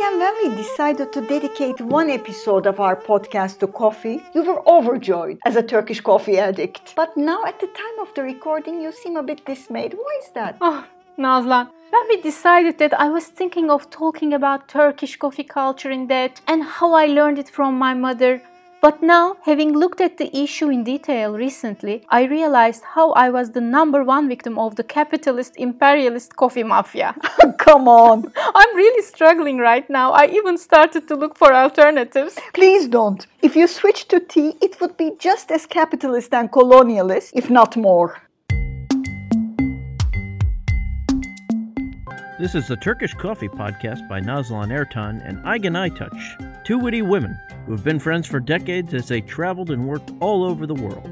Again, 0.00 0.18
when 0.18 0.34
we 0.42 0.56
decided 0.56 1.12
to 1.12 1.20
dedicate 1.20 1.78
one 1.78 2.08
episode 2.08 2.66
of 2.66 2.80
our 2.80 2.96
podcast 2.96 3.58
to 3.58 3.66
coffee, 3.66 4.24
you 4.32 4.42
were 4.42 4.66
overjoyed 4.66 5.38
as 5.44 5.56
a 5.56 5.62
Turkish 5.62 6.00
coffee 6.00 6.38
addict. 6.38 6.94
But 6.96 7.18
now, 7.18 7.44
at 7.44 7.60
the 7.60 7.66
time 7.66 7.98
of 8.00 8.14
the 8.14 8.22
recording, 8.22 8.80
you 8.80 8.92
seem 8.92 9.18
a 9.18 9.22
bit 9.22 9.44
dismayed. 9.44 9.92
Why 9.92 10.18
is 10.22 10.30
that? 10.30 10.56
Oh, 10.62 10.86
Nazlan, 11.18 11.68
when 11.90 12.08
we 12.08 12.22
decided 12.22 12.78
that 12.78 12.98
I 12.98 13.10
was 13.10 13.26
thinking 13.26 13.70
of 13.70 13.90
talking 13.90 14.32
about 14.32 14.68
Turkish 14.68 15.16
coffee 15.16 15.44
culture 15.44 15.90
in 15.90 16.06
depth 16.06 16.40
and 16.46 16.62
how 16.62 16.94
I 16.94 17.04
learned 17.04 17.38
it 17.38 17.50
from 17.50 17.78
my 17.78 17.92
mother, 17.92 18.40
but 18.82 19.02
now, 19.02 19.36
having 19.42 19.72
looked 19.76 20.00
at 20.00 20.16
the 20.16 20.34
issue 20.36 20.70
in 20.70 20.84
detail 20.84 21.34
recently, 21.34 22.04
I 22.08 22.24
realized 22.24 22.82
how 22.94 23.12
I 23.12 23.28
was 23.28 23.50
the 23.50 23.60
number 23.60 24.02
one 24.02 24.28
victim 24.28 24.58
of 24.58 24.76
the 24.76 24.84
capitalist 24.84 25.54
imperialist 25.56 26.36
coffee 26.36 26.62
mafia. 26.62 27.14
Come 27.58 27.88
on. 27.88 28.32
I'm 28.36 28.76
really 28.76 29.02
struggling 29.02 29.58
right 29.58 29.88
now. 29.90 30.12
I 30.12 30.26
even 30.26 30.58
started 30.58 31.06
to 31.08 31.16
look 31.16 31.36
for 31.36 31.54
alternatives. 31.54 32.38
Please 32.54 32.88
don't. 32.88 33.26
If 33.42 33.56
you 33.56 33.66
switch 33.66 34.08
to 34.08 34.20
tea, 34.20 34.56
it 34.60 34.80
would 34.80 34.96
be 34.96 35.12
just 35.18 35.50
as 35.50 35.66
capitalist 35.66 36.32
and 36.34 36.50
colonialist, 36.50 37.32
if 37.34 37.50
not 37.50 37.76
more. 37.76 38.22
This 42.40 42.54
is 42.54 42.68
the 42.68 42.76
Turkish 42.76 43.12
Coffee 43.12 43.48
Podcast 43.48 44.08
by 44.08 44.18
Nazlan 44.20 44.70
Ertan 44.72 45.20
and 45.28 45.36
Aygen 45.44 45.76
Aytaç, 45.76 46.59
two 46.64 46.78
witty 46.78 47.02
women 47.02 47.38
who 47.66 47.72
have 47.72 47.84
been 47.84 47.98
friends 47.98 48.26
for 48.26 48.40
decades 48.40 48.94
as 48.94 49.08
they 49.08 49.20
traveled 49.20 49.70
and 49.70 49.86
worked 49.86 50.10
all 50.20 50.44
over 50.44 50.66
the 50.66 50.74
world. 50.74 51.06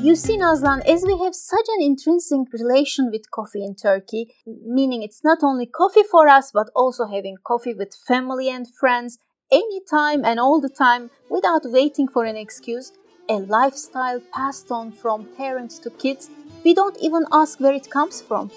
You 0.00 0.16
see, 0.16 0.36
Nazlan, 0.36 0.84
as 0.84 1.04
we 1.06 1.16
have 1.18 1.34
such 1.34 1.66
an 1.76 1.82
intrinsic 1.82 2.52
relation 2.52 3.10
with 3.12 3.30
coffee 3.30 3.64
in 3.64 3.76
Turkey, 3.76 4.34
meaning 4.46 5.02
it's 5.02 5.22
not 5.22 5.38
only 5.42 5.66
coffee 5.66 6.02
for 6.10 6.28
us, 6.28 6.50
but 6.52 6.70
also 6.74 7.06
having 7.06 7.36
coffee 7.44 7.72
with 7.72 7.94
family 7.94 8.50
and 8.50 8.66
friends 8.74 9.18
anytime 9.52 10.24
and 10.24 10.40
all 10.40 10.60
the 10.60 10.68
time 10.68 11.10
without 11.30 11.62
waiting 11.64 12.08
for 12.08 12.24
an 12.24 12.36
excuse, 12.36 12.92
a 13.28 13.34
lifestyle 13.34 14.20
passed 14.34 14.72
on 14.72 14.90
from 14.90 15.26
parents 15.36 15.78
to 15.78 15.90
kids 15.90 16.30
we 16.64 16.74
don't 16.74 16.96
even 17.00 17.24
ask 17.32 17.60
where 17.60 17.74
it 17.74 17.90
comes 17.90 18.22
from. 18.22 18.50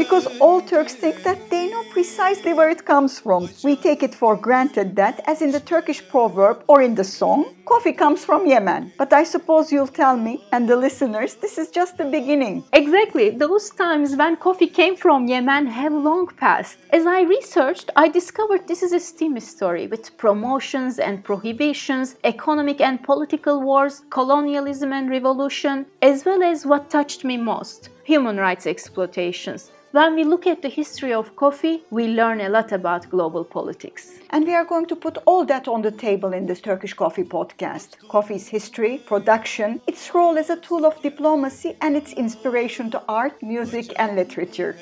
Because 0.00 0.26
all 0.40 0.62
Turks 0.62 0.94
think 0.94 1.22
that 1.24 1.50
they 1.50 1.68
know 1.68 1.84
precisely 1.90 2.54
where 2.54 2.70
it 2.70 2.86
comes 2.86 3.18
from. 3.18 3.50
We 3.62 3.76
take 3.76 4.02
it 4.02 4.14
for 4.14 4.34
granted 4.34 4.96
that, 4.96 5.20
as 5.26 5.42
in 5.42 5.50
the 5.50 5.60
Turkish 5.60 6.00
proverb 6.08 6.64
or 6.68 6.80
in 6.80 6.94
the 6.94 7.04
song, 7.04 7.54
coffee 7.66 7.92
comes 7.92 8.24
from 8.24 8.46
Yemen. 8.46 8.94
But 8.96 9.12
I 9.12 9.24
suppose 9.24 9.70
you'll 9.70 9.96
tell 10.02 10.16
me 10.16 10.42
and 10.52 10.66
the 10.66 10.74
listeners 10.74 11.34
this 11.34 11.58
is 11.58 11.68
just 11.68 11.98
the 11.98 12.06
beginning. 12.06 12.64
Exactly. 12.72 13.28
Those 13.28 13.68
times 13.68 14.16
when 14.16 14.38
coffee 14.38 14.68
came 14.68 14.96
from 14.96 15.28
Yemen 15.28 15.66
have 15.66 15.92
long 15.92 16.28
passed. 16.28 16.78
As 16.94 17.04
I 17.04 17.20
researched, 17.20 17.90
I 17.94 18.08
discovered 18.08 18.66
this 18.66 18.82
is 18.82 18.94
a 18.94 19.00
steamy 19.00 19.40
story 19.40 19.86
with 19.86 20.16
promotions 20.16 20.98
and 20.98 21.22
prohibitions, 21.22 22.16
economic 22.24 22.80
and 22.80 23.02
political 23.02 23.60
wars, 23.60 24.00
colonialism 24.08 24.94
and 24.94 25.10
revolution, 25.10 25.84
as 26.00 26.24
well 26.24 26.42
as 26.42 26.64
what 26.64 26.88
touched 26.88 27.22
me 27.22 27.36
most 27.36 27.90
human 28.04 28.38
rights 28.38 28.66
exploitations. 28.66 29.70
When 29.92 30.14
we 30.14 30.22
look 30.22 30.46
at 30.46 30.62
the 30.62 30.68
history 30.68 31.12
of 31.12 31.34
coffee, 31.34 31.82
we 31.90 32.06
learn 32.06 32.40
a 32.40 32.48
lot 32.48 32.70
about 32.70 33.10
global 33.10 33.44
politics. 33.44 34.20
And 34.30 34.46
we 34.46 34.54
are 34.54 34.64
going 34.64 34.86
to 34.86 34.94
put 34.94 35.18
all 35.26 35.44
that 35.46 35.66
on 35.66 35.82
the 35.82 35.90
table 35.90 36.32
in 36.32 36.46
this 36.46 36.60
Turkish 36.60 36.94
Coffee 36.94 37.24
podcast. 37.24 37.98
Coffee's 38.08 38.46
history, 38.46 38.98
production, 39.04 39.80
its 39.88 40.14
role 40.14 40.38
as 40.38 40.48
a 40.48 40.58
tool 40.58 40.86
of 40.86 41.02
diplomacy, 41.02 41.76
and 41.80 41.96
its 41.96 42.12
inspiration 42.12 42.92
to 42.92 43.02
art, 43.08 43.42
music, 43.42 43.92
and 43.98 44.14
literature. 44.14 44.76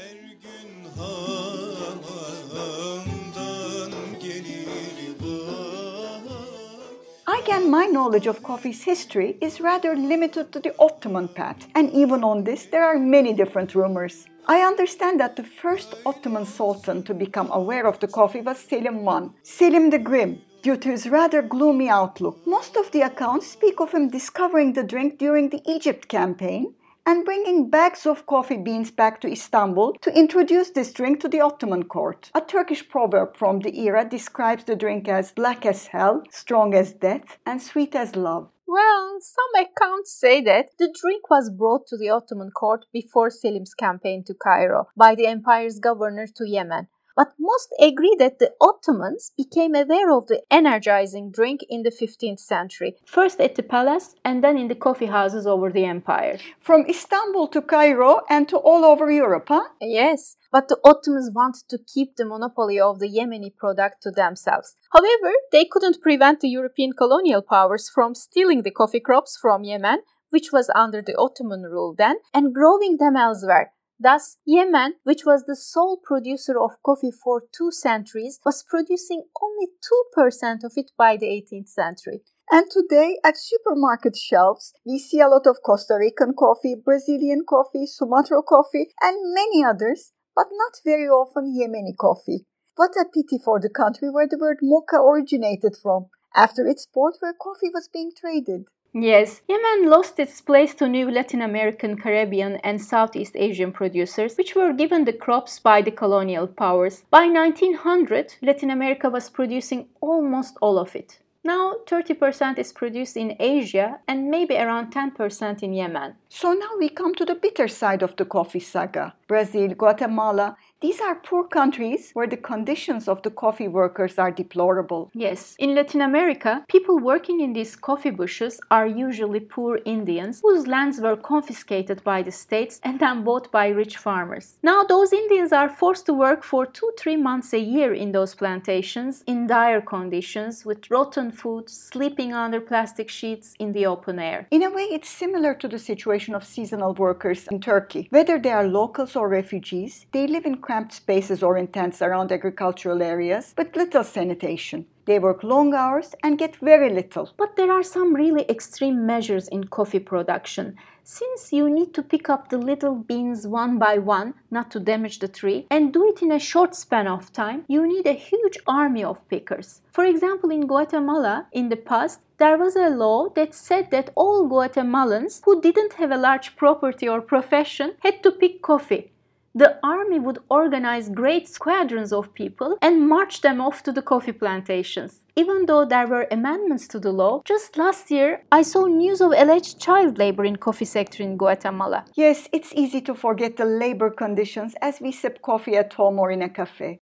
Again, 7.26 7.70
my 7.70 7.86
knowledge 7.86 8.26
of 8.26 8.42
coffee's 8.42 8.82
history 8.82 9.38
is 9.40 9.58
rather 9.58 9.96
limited 9.96 10.52
to 10.52 10.60
the 10.60 10.74
Ottoman 10.78 11.28
path, 11.28 11.66
and 11.74 11.90
even 11.92 12.22
on 12.22 12.44
this, 12.44 12.66
there 12.66 12.84
are 12.84 12.98
many 12.98 13.32
different 13.32 13.74
rumors. 13.74 14.26
I 14.50 14.60
understand 14.60 15.20
that 15.20 15.36
the 15.36 15.42
first 15.44 15.94
Ottoman 16.06 16.46
sultan 16.46 17.02
to 17.02 17.12
become 17.12 17.52
aware 17.52 17.86
of 17.86 18.00
the 18.00 18.08
coffee 18.08 18.40
was 18.40 18.58
Selim 18.58 19.06
I, 19.06 19.28
Selim 19.42 19.90
the 19.90 19.98
Grim, 19.98 20.40
due 20.62 20.78
to 20.78 20.88
his 20.88 21.06
rather 21.06 21.42
gloomy 21.42 21.90
outlook. 21.90 22.46
Most 22.46 22.74
of 22.74 22.90
the 22.90 23.02
accounts 23.02 23.46
speak 23.46 23.78
of 23.78 23.92
him 23.92 24.08
discovering 24.08 24.72
the 24.72 24.82
drink 24.82 25.18
during 25.18 25.50
the 25.50 25.60
Egypt 25.66 26.08
campaign 26.08 26.72
and 27.04 27.26
bringing 27.26 27.68
bags 27.68 28.06
of 28.06 28.24
coffee 28.24 28.56
beans 28.56 28.90
back 28.90 29.20
to 29.20 29.30
Istanbul 29.30 29.96
to 30.00 30.18
introduce 30.18 30.70
this 30.70 30.94
drink 30.94 31.20
to 31.20 31.28
the 31.28 31.42
Ottoman 31.42 31.84
court. 31.84 32.30
A 32.34 32.40
Turkish 32.40 32.88
proverb 32.88 33.36
from 33.36 33.60
the 33.60 33.78
era 33.78 34.08
describes 34.08 34.64
the 34.64 34.76
drink 34.76 35.08
as 35.08 35.30
black 35.32 35.66
as 35.66 35.88
hell, 35.88 36.22
strong 36.30 36.72
as 36.72 36.94
death, 36.94 37.36
and 37.44 37.60
sweet 37.60 37.94
as 37.94 38.16
love. 38.16 38.48
Well, 38.70 39.16
some 39.22 39.64
accounts 39.64 40.12
say 40.12 40.42
that 40.42 40.76
the 40.78 40.94
drink 41.00 41.30
was 41.30 41.48
brought 41.48 41.86
to 41.86 41.96
the 41.96 42.10
Ottoman 42.10 42.50
court 42.50 42.84
before 42.92 43.30
Selim's 43.30 43.72
campaign 43.72 44.24
to 44.24 44.34
Cairo 44.34 44.88
by 44.94 45.14
the 45.14 45.26
empire's 45.26 45.78
governor 45.78 46.26
to 46.36 46.46
Yemen 46.46 46.88
but 47.18 47.34
most 47.40 47.74
agree 47.80 48.14
that 48.20 48.38
the 48.38 48.52
Ottomans 48.60 49.32
became 49.36 49.74
aware 49.74 50.12
of 50.12 50.28
the 50.28 50.40
energizing 50.52 51.32
drink 51.32 51.64
in 51.68 51.82
the 51.82 51.90
15th 51.90 52.38
century, 52.38 52.94
first 53.04 53.40
at 53.40 53.56
the 53.56 53.62
palace 53.64 54.14
and 54.24 54.44
then 54.44 54.56
in 54.56 54.68
the 54.68 54.76
coffee 54.86 55.06
houses 55.06 55.44
over 55.44 55.68
the 55.72 55.84
empire. 55.84 56.38
From 56.60 56.86
Istanbul 56.88 57.48
to 57.48 57.60
Cairo 57.60 58.20
and 58.30 58.48
to 58.48 58.56
all 58.56 58.84
over 58.84 59.10
Europe, 59.10 59.46
huh? 59.48 59.64
Yes, 59.80 60.36
but 60.52 60.68
the 60.68 60.78
Ottomans 60.84 61.32
wanted 61.34 61.64
to 61.70 61.78
keep 61.92 62.14
the 62.14 62.24
monopoly 62.24 62.78
of 62.78 63.00
the 63.00 63.08
Yemeni 63.08 63.50
product 63.56 64.00
to 64.04 64.12
themselves. 64.12 64.76
However, 64.92 65.32
they 65.50 65.64
couldn't 65.64 66.00
prevent 66.00 66.38
the 66.38 66.48
European 66.48 66.92
colonial 66.92 67.42
powers 67.42 67.90
from 67.92 68.14
stealing 68.14 68.62
the 68.62 68.70
coffee 68.70 69.00
crops 69.00 69.36
from 69.36 69.64
Yemen, 69.64 70.02
which 70.30 70.52
was 70.52 70.70
under 70.72 71.02
the 71.02 71.16
Ottoman 71.18 71.62
rule 71.62 71.96
then, 71.98 72.18
and 72.32 72.54
growing 72.54 72.98
them 72.98 73.16
elsewhere. 73.16 73.72
Thus, 74.00 74.36
Yemen, 74.44 74.94
which 75.02 75.24
was 75.26 75.44
the 75.44 75.56
sole 75.56 75.98
producer 76.02 76.58
of 76.58 76.80
coffee 76.84 77.10
for 77.10 77.42
two 77.52 77.72
centuries, 77.72 78.38
was 78.44 78.62
producing 78.62 79.24
only 79.42 79.68
2% 80.14 80.62
of 80.62 80.72
it 80.76 80.92
by 80.96 81.16
the 81.16 81.26
18th 81.26 81.68
century. 81.68 82.22
And 82.50 82.70
today, 82.70 83.18
at 83.24 83.36
supermarket 83.36 84.16
shelves, 84.16 84.72
we 84.86 84.98
see 84.98 85.20
a 85.20 85.28
lot 85.28 85.46
of 85.46 85.62
Costa 85.64 85.96
Rican 85.98 86.34
coffee, 86.38 86.76
Brazilian 86.82 87.44
coffee, 87.46 87.86
Sumatra 87.86 88.42
coffee, 88.42 88.88
and 89.02 89.34
many 89.34 89.64
others, 89.64 90.12
but 90.34 90.46
not 90.52 90.80
very 90.84 91.08
often 91.08 91.52
Yemeni 91.52 91.96
coffee. 91.96 92.46
What 92.76 92.92
a 92.96 93.04
pity 93.12 93.38
for 93.44 93.58
the 93.58 93.68
country 93.68 94.08
where 94.08 94.28
the 94.28 94.38
word 94.38 94.58
mocha 94.62 94.96
originated 94.96 95.76
from, 95.76 96.06
after 96.34 96.64
its 96.64 96.86
port 96.86 97.16
where 97.18 97.34
coffee 97.34 97.70
was 97.74 97.90
being 97.92 98.12
traded. 98.16 98.66
Yes, 99.00 99.42
Yemen 99.46 99.88
lost 99.88 100.18
its 100.18 100.40
place 100.40 100.74
to 100.74 100.88
new 100.88 101.08
Latin 101.08 101.40
American, 101.40 101.96
Caribbean, 101.96 102.56
and 102.64 102.82
Southeast 102.82 103.36
Asian 103.36 103.70
producers, 103.70 104.36
which 104.36 104.56
were 104.56 104.72
given 104.72 105.04
the 105.04 105.12
crops 105.12 105.60
by 105.60 105.82
the 105.82 105.92
colonial 105.92 106.48
powers. 106.48 107.04
By 107.08 107.28
1900, 107.28 108.34
Latin 108.42 108.70
America 108.70 109.08
was 109.08 109.30
producing 109.30 109.86
almost 110.00 110.56
all 110.60 110.80
of 110.80 110.96
it. 110.96 111.20
Now 111.44 111.76
30% 111.86 112.58
is 112.58 112.72
produced 112.72 113.16
in 113.16 113.36
Asia 113.38 114.00
and 114.08 114.30
maybe 114.32 114.56
around 114.56 114.92
10% 114.92 115.62
in 115.62 115.74
Yemen. 115.74 116.16
So 116.28 116.52
now 116.52 116.70
we 116.76 116.88
come 116.88 117.14
to 117.14 117.24
the 117.24 117.36
bitter 117.36 117.68
side 117.68 118.02
of 118.02 118.16
the 118.16 118.24
coffee 118.24 118.58
saga. 118.58 119.14
Brazil, 119.28 119.74
Guatemala, 119.74 120.56
these 120.80 121.00
are 121.00 121.16
poor 121.16 121.44
countries 121.44 122.12
where 122.14 122.26
the 122.26 122.36
conditions 122.36 123.08
of 123.08 123.20
the 123.22 123.30
coffee 123.30 123.68
workers 123.68 124.16
are 124.16 124.30
deplorable. 124.30 125.10
Yes, 125.12 125.54
in 125.58 125.74
Latin 125.74 126.00
America, 126.00 126.64
people 126.68 126.98
working 126.98 127.40
in 127.40 127.52
these 127.52 127.76
coffee 127.76 128.10
bushes 128.10 128.58
are 128.70 128.86
usually 128.86 129.40
poor 129.40 129.80
Indians 129.84 130.40
whose 130.40 130.66
lands 130.66 131.00
were 131.00 131.16
confiscated 131.16 132.02
by 132.04 132.22
the 132.22 132.30
states 132.30 132.80
and 132.84 133.00
then 133.00 133.22
bought 133.24 133.50
by 133.52 133.68
rich 133.68 133.96
farmers. 133.98 134.58
Now, 134.62 134.82
those 134.84 135.12
Indians 135.12 135.52
are 135.52 135.68
forced 135.68 136.06
to 136.06 136.14
work 136.14 136.42
for 136.42 136.64
two, 136.64 136.92
three 136.98 137.16
months 137.16 137.52
a 137.52 137.58
year 137.58 137.92
in 137.92 138.12
those 138.12 138.34
plantations 138.34 139.24
in 139.26 139.46
dire 139.46 139.82
conditions 139.82 140.64
with 140.64 140.90
rotten 140.90 141.32
food, 141.32 141.68
sleeping 141.68 142.32
under 142.32 142.60
plastic 142.60 143.10
sheets 143.10 143.54
in 143.58 143.72
the 143.72 143.84
open 143.84 144.18
air. 144.18 144.46
In 144.50 144.62
a 144.62 144.70
way, 144.70 144.84
it's 144.84 145.10
similar 145.10 145.54
to 145.54 145.68
the 145.68 145.78
situation 145.78 146.34
of 146.34 146.44
seasonal 146.44 146.94
workers 146.94 147.46
in 147.48 147.60
Turkey. 147.60 148.06
Whether 148.10 148.38
they 148.38 148.52
are 148.52 148.66
locals 148.66 149.16
or 149.18 149.28
refugees, 149.28 150.06
they 150.12 150.26
live 150.26 150.46
in 150.46 150.56
cramped 150.58 150.92
spaces 150.92 151.42
or 151.42 151.58
in 151.58 151.66
tents 151.66 152.00
around 152.00 152.32
agricultural 152.32 153.02
areas 153.02 153.54
with 153.58 153.76
little 153.76 154.04
sanitation. 154.04 154.86
They 155.08 155.18
work 155.18 155.42
long 155.42 155.72
hours 155.72 156.14
and 156.22 156.36
get 156.36 156.56
very 156.56 156.90
little. 156.90 157.30
But 157.38 157.56
there 157.56 157.72
are 157.72 157.82
some 157.82 158.14
really 158.14 158.44
extreme 158.46 159.06
measures 159.06 159.48
in 159.48 159.64
coffee 159.64 160.00
production. 160.00 160.76
Since 161.02 161.50
you 161.50 161.70
need 161.70 161.94
to 161.94 162.02
pick 162.02 162.28
up 162.28 162.50
the 162.50 162.58
little 162.58 162.94
beans 162.94 163.46
one 163.46 163.78
by 163.78 163.96
one, 163.96 164.34
not 164.50 164.70
to 164.72 164.80
damage 164.80 165.20
the 165.20 165.26
tree, 165.26 165.66
and 165.70 165.94
do 165.94 166.06
it 166.06 166.20
in 166.20 166.30
a 166.30 166.38
short 166.38 166.74
span 166.74 167.06
of 167.06 167.32
time, 167.32 167.64
you 167.68 167.88
need 167.88 168.06
a 168.06 168.12
huge 168.12 168.58
army 168.66 169.02
of 169.02 169.26
pickers. 169.30 169.80
For 169.92 170.04
example, 170.04 170.50
in 170.50 170.66
Guatemala, 170.66 171.46
in 171.52 171.70
the 171.70 171.76
past, 171.76 172.20
there 172.36 172.58
was 172.58 172.76
a 172.76 172.90
law 172.90 173.30
that 173.30 173.54
said 173.54 173.90
that 173.90 174.10
all 174.14 174.46
Guatemalans 174.46 175.40
who 175.46 175.62
didn't 175.62 175.94
have 175.94 176.10
a 176.10 176.18
large 176.18 176.54
property 176.54 177.08
or 177.08 177.22
profession 177.22 177.94
had 178.00 178.22
to 178.22 178.30
pick 178.30 178.60
coffee 178.60 179.10
the 179.58 179.76
army 179.82 180.20
would 180.20 180.38
organize 180.48 181.08
great 181.08 181.48
squadrons 181.48 182.12
of 182.12 182.32
people 182.32 182.78
and 182.80 183.08
march 183.08 183.40
them 183.40 183.60
off 183.60 183.82
to 183.82 183.90
the 183.90 184.00
coffee 184.00 184.30
plantations. 184.30 185.18
Even 185.34 185.66
though 185.66 185.84
there 185.84 186.06
were 186.06 186.28
amendments 186.30 186.86
to 186.86 187.00
the 187.00 187.10
law, 187.10 187.42
just 187.44 187.76
last 187.76 188.08
year 188.08 188.44
I 188.52 188.62
saw 188.62 188.86
news 188.86 189.20
of 189.20 189.32
alleged 189.32 189.80
child 189.80 190.16
labor 190.16 190.44
in 190.44 190.56
coffee 190.56 190.84
sector 190.84 191.24
in 191.24 191.36
Guatemala. 191.36 192.04
Yes, 192.14 192.48
it's 192.52 192.72
easy 192.76 193.00
to 193.00 193.14
forget 193.16 193.56
the 193.56 193.64
labor 193.64 194.10
conditions 194.10 194.76
as 194.80 195.00
we 195.00 195.10
sip 195.10 195.42
coffee 195.42 195.74
at 195.76 195.92
home 195.92 196.20
or 196.20 196.30
in 196.30 196.42
a 196.42 196.48
cafe. 196.48 197.00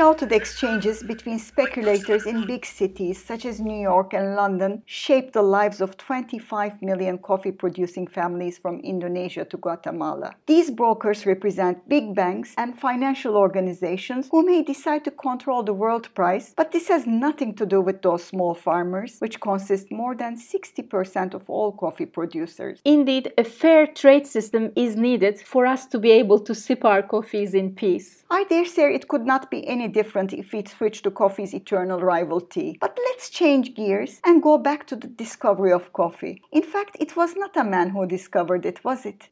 Shouted 0.00 0.32
exchanges 0.32 1.02
between 1.02 1.38
speculators 1.38 2.24
in 2.24 2.46
big 2.46 2.64
cities 2.64 3.22
such 3.22 3.44
as 3.44 3.60
New 3.60 3.78
York 3.78 4.14
and 4.14 4.34
London 4.34 4.82
shaped 4.86 5.34
the 5.34 5.42
lives 5.42 5.82
of 5.82 5.94
25 5.98 6.80
million 6.80 7.18
coffee 7.18 7.52
producing 7.52 8.06
families 8.06 8.56
from 8.56 8.80
Indonesia 8.80 9.44
to 9.44 9.58
Guatemala. 9.58 10.32
These 10.46 10.70
brokers 10.70 11.26
represent 11.26 11.86
big 11.86 12.14
banks 12.14 12.54
and 12.56 12.78
financial 12.78 13.36
organizations 13.36 14.28
who 14.30 14.42
may 14.42 14.62
decide 14.62 15.04
to 15.04 15.10
control 15.10 15.62
the 15.62 15.74
world 15.74 16.08
price, 16.14 16.54
but 16.56 16.72
this 16.72 16.88
has 16.88 17.06
nothing 17.06 17.52
to 17.56 17.66
do 17.66 17.82
with 17.82 18.00
those 18.00 18.24
small 18.24 18.54
farmers, 18.54 19.18
which 19.18 19.38
consist 19.38 19.92
more 19.92 20.14
than 20.14 20.34
60% 20.34 21.34
of 21.34 21.42
all 21.50 21.72
coffee 21.72 22.06
producers. 22.06 22.80
Indeed, 22.86 23.34
a 23.36 23.44
fair 23.44 23.86
trade 23.86 24.26
system 24.26 24.72
is 24.76 24.96
needed 24.96 25.42
for 25.42 25.66
us 25.66 25.84
to 25.88 25.98
be 25.98 26.10
able 26.12 26.40
to 26.40 26.54
sip 26.54 26.86
our 26.86 27.02
coffees 27.02 27.52
in 27.52 27.74
peace. 27.74 28.24
I 28.30 28.44
dare 28.44 28.64
say 28.64 28.94
it 28.94 29.08
could 29.08 29.26
not 29.26 29.50
be 29.50 29.66
any 29.68 29.89
different 29.90 30.32
if 30.32 30.52
we 30.52 30.64
switch 30.64 31.02
to 31.02 31.10
coffee's 31.10 31.54
eternal 31.54 32.00
rival 32.00 32.40
tea. 32.40 32.78
But 32.80 32.98
let's 33.06 33.30
change 33.30 33.74
gears 33.74 34.20
and 34.24 34.42
go 34.42 34.56
back 34.58 34.86
to 34.88 34.96
the 34.96 35.08
discovery 35.08 35.72
of 35.72 35.92
coffee. 35.92 36.42
In 36.52 36.62
fact, 36.62 36.96
it 36.98 37.16
was 37.16 37.36
not 37.36 37.56
a 37.56 37.64
man 37.64 37.90
who 37.90 38.06
discovered 38.06 38.64
it, 38.64 38.82
was 38.84 39.04
it? 39.04 39.28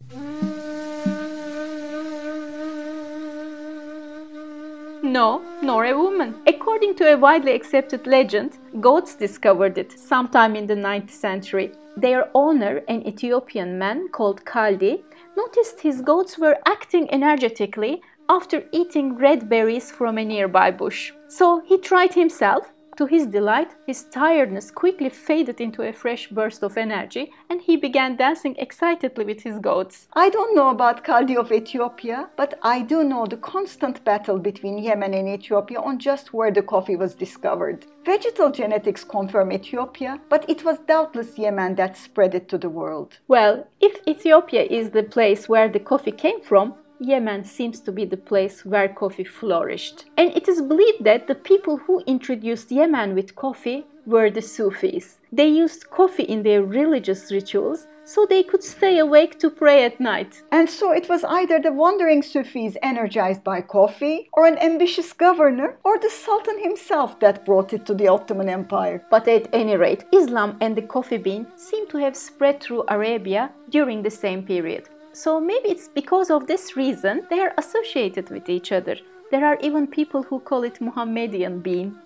No, 5.02 5.43
nor 5.62 5.84
a 5.87 5.96
woman. 5.96 6.34
According 6.46 6.96
to 6.96 7.12
a 7.12 7.16
widely 7.16 7.52
accepted 7.52 8.06
legend, 8.06 8.58
goats 8.81 9.14
discovered 9.14 9.78
it 9.78 9.99
sometime 9.99 10.55
in 10.55 10.66
the 10.66 10.75
9th 10.75 11.10
century. 11.10 11.72
Their 11.96 12.28
owner, 12.34 12.82
an 12.88 13.06
Ethiopian 13.06 13.78
man 13.78 14.08
called 14.08 14.44
Kaldi, 14.44 15.02
noticed 15.37 15.81
his 15.81 16.02
goats 16.02 16.37
were 16.37 16.58
acting 16.66 17.10
energetically 17.10 18.02
after 18.28 18.64
eating 18.72 19.16
red 19.16 19.48
berries 19.48 19.90
from 19.90 20.19
a 20.19 20.25
nearby 20.25 20.70
bush. 20.70 21.12
So 21.28 21.62
he 21.66 21.78
tried 21.78 22.14
himself. 22.14 22.72
To 22.98 23.06
his 23.06 23.26
delight, 23.26 23.76
his 23.86 24.02
tiredness 24.06 24.72
quickly 24.72 25.08
faded 25.08 25.60
into 25.60 25.82
a 25.82 25.92
fresh 25.92 26.26
burst 26.30 26.64
of 26.64 26.76
energy 26.76 27.30
and 27.48 27.60
he 27.62 27.76
began 27.76 28.16
dancing 28.16 28.56
excitedly 28.58 29.25
with 29.25 29.42
his 29.42 29.60
goats. 29.60 30.08
I 30.14 30.30
don't 30.30 30.56
know 30.56 30.70
about 30.70 31.04
Kaldi 31.04 31.36
of 31.36 31.52
Ethiopia, 31.52 32.28
but 32.36 32.58
I 32.60 32.82
do 32.82 33.04
know 33.04 33.25
the 33.25 33.36
constant 33.36 34.02
battle 34.02 34.40
between 34.40 34.78
Yemen 34.78 35.14
and 35.14 35.28
Ethiopia 35.28 35.81
on 35.81 36.00
just 36.00 36.34
where 36.34 36.50
the 36.50 36.60
coffee 36.60 36.96
was 36.96 37.14
discovered. 37.14 37.86
Vegetal 38.04 38.50
genetics 38.50 39.04
confirm 39.04 39.52
Ethiopia, 39.52 40.20
but 40.28 40.44
it 40.50 40.64
was 40.64 40.81
doubtless 40.88 41.38
Yemen 41.38 41.76
that 41.76 41.96
spread 41.96 42.34
it 42.34 42.48
to 42.48 42.58
the 42.58 42.69
world. 42.69 43.20
Well, 43.28 43.69
if 43.81 44.00
Ethiopia 44.08 44.64
is 44.64 44.90
the 44.90 45.04
place 45.04 45.48
where 45.48 45.69
the 45.69 45.78
coffee 45.78 46.10
came 46.10 46.40
from, 46.40 46.74
Yemen 47.00 47.44
seems 47.44 47.80
to 47.80 47.92
be 47.92 48.04
the 48.04 48.16
place 48.16 48.64
where 48.64 48.88
coffee 48.88 49.24
flourished. 49.24 50.06
And 50.16 50.30
it 50.36 50.48
is 50.48 50.60
believed 50.60 51.04
that 51.04 51.26
the 51.26 51.34
people 51.34 51.76
who 51.76 52.02
introduced 52.06 52.72
Yemen 52.72 53.14
with 53.14 53.36
coffee 53.36 53.86
were 54.04 54.30
the 54.30 54.42
Sufis. 54.42 55.20
They 55.30 55.46
used 55.46 55.90
coffee 55.90 56.24
in 56.24 56.42
their 56.42 56.62
religious 56.62 57.30
rituals 57.30 57.86
so 58.04 58.24
they 58.24 58.42
could 58.42 58.64
stay 58.64 58.98
awake 58.98 59.38
to 59.38 59.50
pray 59.50 59.84
at 59.84 60.00
night. 60.00 60.42
And 60.50 60.68
so 60.68 60.92
it 60.92 61.08
was 61.10 61.24
either 61.24 61.60
the 61.60 61.72
wandering 61.72 62.22
Sufis 62.22 62.76
energized 62.82 63.44
by 63.44 63.60
coffee, 63.60 64.30
or 64.32 64.46
an 64.46 64.56
ambitious 64.58 65.12
governor, 65.12 65.76
or 65.84 65.98
the 65.98 66.08
Sultan 66.08 66.58
himself 66.62 67.20
that 67.20 67.44
brought 67.44 67.74
it 67.74 67.84
to 67.84 67.94
the 67.94 68.08
Ottoman 68.08 68.48
Empire. 68.48 69.04
But 69.10 69.28
at 69.28 69.48
any 69.52 69.76
rate, 69.76 70.04
Islam 70.10 70.56
and 70.62 70.74
the 70.74 70.82
coffee 70.82 71.18
bean 71.18 71.46
seem 71.56 71.86
to 71.88 71.98
have 71.98 72.16
spread 72.16 72.62
through 72.62 72.84
Arabia 72.88 73.52
during 73.68 74.02
the 74.02 74.10
same 74.10 74.42
period. 74.42 74.88
So 75.25 75.41
maybe 75.41 75.70
it's 75.70 75.88
because 75.88 76.31
of 76.31 76.47
this 76.47 76.76
reason 76.76 77.26
they 77.29 77.41
are 77.41 77.53
associated 77.59 78.31
with 78.31 78.49
each 78.49 78.70
other. 78.70 78.97
There 79.32 79.44
are 79.44 79.59
even 79.61 79.88
people 79.88 80.23
who 80.23 80.38
call 80.38 80.62
it 80.62 80.79
Muhammadian 80.79 81.61
bean. 81.61 81.99